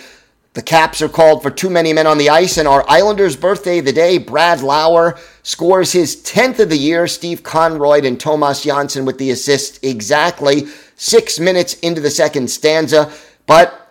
The 0.55 0.63
Caps 0.63 1.03
are 1.03 1.09
called 1.09 1.43
for 1.43 1.51
too 1.51 1.69
many 1.69 1.93
men 1.93 2.07
on 2.07 2.17
the 2.17 2.31
ice, 2.31 2.59
and 2.59 2.69
our 2.69 2.89
Islanders' 2.89 3.35
birthday 3.35 3.81
of 3.81 3.87
the 3.87 3.93
day, 3.93 4.19
Brad 4.19 4.61
Lauer, 4.61 5.19
scores 5.43 5.91
his 5.91 6.15
10th 6.23 6.61
of 6.61 6.71
the 6.71 6.79
year. 6.79 7.09
Steve 7.09 7.43
Konroyd 7.43 8.07
and 8.07 8.21
Tomas 8.21 8.65
Jonsson 8.65 9.05
with 9.05 9.19
the 9.19 9.33
assist 9.33 9.85
exactly 9.85 10.69
six 10.95 11.41
minutes 11.41 11.75
into 11.75 12.01
the 12.01 12.11
second 12.11 12.49
stanza. 12.49 13.13
But 13.47 13.85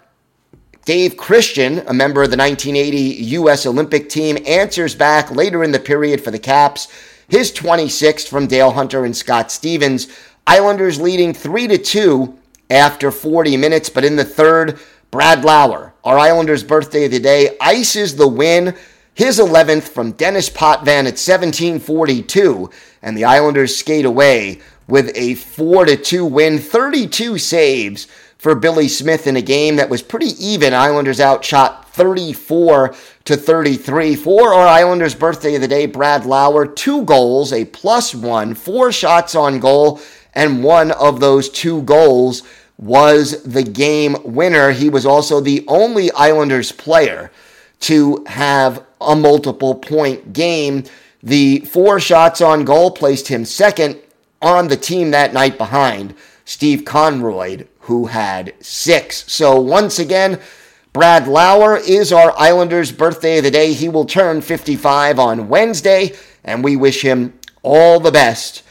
Dave 0.86 1.18
Christian, 1.18 1.80
a 1.88 1.94
member 1.94 2.24
of 2.24 2.32
the 2.32 2.38
1980 2.38 2.98
U.S. 3.36 3.66
Olympic 3.66 4.08
team, 4.08 4.38
answers 4.48 4.96
back 4.96 5.32
later 5.32 5.66
in 5.66 5.74
the 5.74 5.80
period 5.80 6.24
for 6.24 6.32
the 6.32 6.40
Caps. 6.40 6.88
His 7.28 7.52
26th 7.52 8.30
from 8.30 8.48
Dale 8.48 8.72
Hunter 8.72 9.04
and 9.04 9.16
Scott 9.16 9.52
Stevens. 9.52 10.08
Islanders 10.48 11.00
leading 11.00 11.34
3 11.34 11.68
to 11.68 11.78
2 11.78 12.40
after 12.70 13.12
40 13.12 13.58
minutes, 13.58 13.90
but 13.90 14.06
in 14.06 14.16
the 14.16 14.24
third, 14.24 14.80
Brad 15.12 15.44
Lauer, 15.44 15.93
our 16.04 16.18
Islanders' 16.18 16.64
birthday 16.64 17.06
of 17.06 17.12
the 17.12 17.20
day, 17.20 17.56
ices 17.62 18.16
the 18.16 18.28
win. 18.28 18.76
His 19.16 19.40
11th 19.40 19.84
from 19.84 20.14
Denis 20.14 20.50
Potvin 20.50 21.06
at 21.06 21.20
1742, 21.22 22.70
and 23.04 23.16
the 23.16 23.26
Islanders 23.26 23.76
skate 23.76 24.06
away 24.06 24.60
with 24.88 25.12
a 25.16 25.36
4 25.36 25.86
2 25.86 26.26
win, 26.26 26.60
32 26.60 27.38
saves 27.38 28.08
for 28.38 28.56
Billy 28.56 28.88
Smith 28.88 29.28
in 29.28 29.38
a 29.38 29.42
game 29.42 29.78
that 29.78 29.90
was 29.90 30.02
pretty 30.02 30.32
even. 30.44 30.74
Islanders 30.74 31.22
outshot 31.22 31.90
34 31.92 32.94
to 33.26 33.38
33. 33.38 34.16
For 34.16 34.54
our 34.54 34.68
Islanders' 34.68 35.16
birthday 35.16 35.56
of 35.56 35.62
the 35.62 35.68
day, 35.68 35.86
Brad 35.86 36.26
Lauer, 36.26 36.66
two 36.66 37.04
goals, 37.06 37.54
a 37.54 37.66
plus 37.66 38.14
one, 38.14 38.54
four 38.56 38.92
shots 38.92 39.36
on 39.36 39.60
goal, 39.60 40.02
and 40.34 40.64
one 40.64 40.92
of 40.92 41.20
those 41.20 41.50
two 41.50 41.84
goals 41.84 42.44
was 42.84 43.42
the 43.44 43.64
game 43.64 44.18
winner. 44.24 44.72
He 44.72 44.90
was 44.90 45.06
also 45.06 45.40
the 45.40 45.64
only 45.68 46.12
Islanders 46.12 46.72
player 46.72 47.32
to 47.82 48.24
have 48.28 48.84
a 49.00 49.16
multiple 49.16 49.76
point 49.76 50.34
game. 50.34 50.84
The 51.22 51.60
four 51.60 52.00
shots 52.02 52.42
on 52.42 52.66
goal 52.66 52.92
placed 52.92 53.30
him 53.30 53.46
second 53.46 53.98
on 54.42 54.68
the 54.68 54.76
team 54.76 55.12
that 55.12 55.34
night 55.34 55.58
behind 55.58 56.14
Steve 56.44 56.84
Konroyd, 56.84 57.68
who 57.80 58.08
had 58.08 58.54
six. 58.60 59.32
So 59.32 59.60
once 59.62 59.98
again, 59.98 60.42
Brad 60.92 61.28
Lauer 61.28 61.78
is 61.78 62.12
our 62.12 62.38
Islanders' 62.38 62.92
birthday 62.92 63.38
of 63.38 63.46
the 63.46 63.52
day. 63.52 63.72
He 63.72 63.88
will 63.88 64.06
turn 64.06 64.42
55 64.42 65.20
on 65.20 65.48
Wednesday, 65.48 66.12
and 66.44 66.64
we 66.64 66.76
wish 66.76 67.02
him 67.02 67.40
all 67.62 68.02
the 68.02 68.12
best 68.12 68.62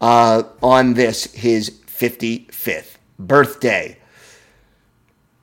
uh, 0.00 0.42
on 0.62 0.94
this, 0.94 1.32
his 1.32 1.70
55th 1.70 2.91
birthday. 3.26 3.98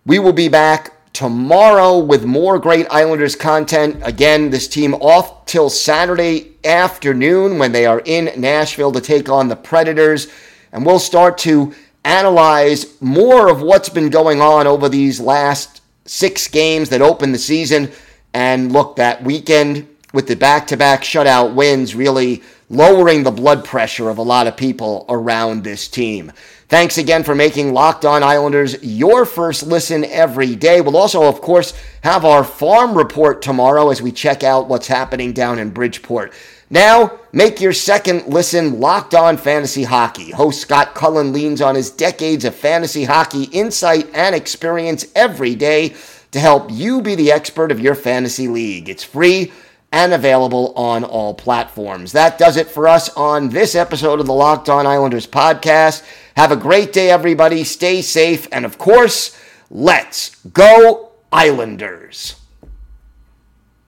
We 0.06 0.20
will 0.20 0.34
be 0.34 0.48
back 0.48 1.14
tomorrow 1.14 1.98
with 1.98 2.24
more 2.26 2.60
great 2.60 2.88
Islanders 2.90 3.36
content. 3.36 4.02
Again, 4.04 4.50
this 4.50 4.68
team 4.68 4.94
off 4.96 5.46
till 5.46 5.70
Saturday 5.70 6.56
afternoon 6.64 7.58
when 7.58 7.72
they 7.72 7.86
are 7.86 8.02
in 8.06 8.32
Nashville 8.40 8.92
to 8.92 9.02
take 9.02 9.30
on 9.30 9.48
the 9.48 9.56
Predators. 9.56 10.28
And 10.72 10.86
we'll 10.86 11.00
start 11.00 11.38
to 11.40 11.74
analyze 12.04 13.02
more 13.02 13.50
of 13.50 13.62
what's 13.62 13.90
been 13.90 14.10
going 14.10 14.42
on 14.42 14.68
over 14.68 14.88
these 14.88 15.20
last 15.20 15.82
six 16.06 16.48
games 16.48 16.90
that 16.90 17.02
open 17.02 17.32
the 17.32 17.38
season. 17.38 17.92
And 18.34 18.72
look, 18.72 18.96
that 18.96 19.24
weekend 19.24 19.88
with 20.14 20.28
the 20.28 20.36
back 20.36 20.68
to 20.68 20.78
back 20.78 21.02
shutout 21.02 21.54
wins 21.54 21.96
really 21.96 22.42
lowering 22.70 23.24
the 23.24 23.32
blood 23.32 23.66
pressure 23.66 24.10
of 24.10 24.18
a 24.18 24.24
lot 24.24 24.48
of 24.48 24.58
people 24.58 25.06
around 25.10 25.64
this 25.64 25.88
team. 25.88 26.32
Thanks 26.68 27.00
again 27.00 27.24
for 27.24 27.34
making 27.34 27.74
Locked 27.74 28.06
On 28.06 28.22
Islanders 28.22 28.84
your 28.84 29.26
first 29.26 29.66
listen 29.66 30.06
every 30.06 30.56
day. 30.56 30.82
We'll 30.82 30.98
also, 30.98 31.24
of 31.24 31.42
course, 31.42 31.74
have 32.04 32.26
our 32.26 32.44
farm 32.44 32.96
report 32.96 33.42
tomorrow 33.42 33.90
as 33.90 34.04
we 34.04 34.12
check 34.12 34.44
out 34.44 34.68
what's 34.68 34.86
happening 34.86 35.34
down 35.34 35.58
in 35.58 35.72
Bridgeport. 35.72 36.32
Now, 36.70 37.20
make 37.32 37.60
your 37.60 37.74
second 37.74 38.28
listen 38.28 38.80
Locked 38.80 39.16
On 39.16 39.36
Fantasy 39.36 39.82
Hockey. 39.82 40.30
Host 40.30 40.62
Scott 40.62 40.94
Cullen 40.94 41.34
leans 41.34 41.60
on 41.60 41.74
his 41.74 41.90
decades 41.90 42.46
of 42.46 42.54
fantasy 42.54 43.04
hockey 43.04 43.46
insight 43.46 44.08
and 44.14 44.36
experience 44.36 45.08
every 45.16 45.56
day 45.56 45.96
to 46.32 46.40
help 46.40 46.70
you 46.70 47.02
be 47.02 47.16
the 47.16 47.32
expert 47.32 47.72
of 47.72 47.80
your 47.80 47.96
fantasy 47.96 48.48
league. 48.48 48.88
It's 48.88 49.04
free 49.04 49.52
and 49.92 50.14
available 50.14 50.74
on 50.76 51.04
all 51.04 51.34
platforms. 51.34 52.12
That 52.12 52.38
does 52.38 52.58
it 52.58 52.68
for 52.68 52.88
us 52.88 53.10
on 53.16 53.50
this 53.50 53.76
episode 53.76 54.20
of 54.20 54.26
the 54.28 54.34
Locked 54.34 54.70
On 54.70 54.86
Islanders 54.86 55.28
podcast. 55.28 56.04
Have 56.36 56.52
a 56.52 56.56
great 56.56 56.94
day, 56.94 57.10
everybody. 57.10 57.64
Stay 57.64 58.02
safe. 58.02 58.48
And 58.52 58.66
of 58.66 58.78
course, 58.78 59.38
let's 59.70 60.36
go, 60.46 61.12
Islanders. 61.32 62.39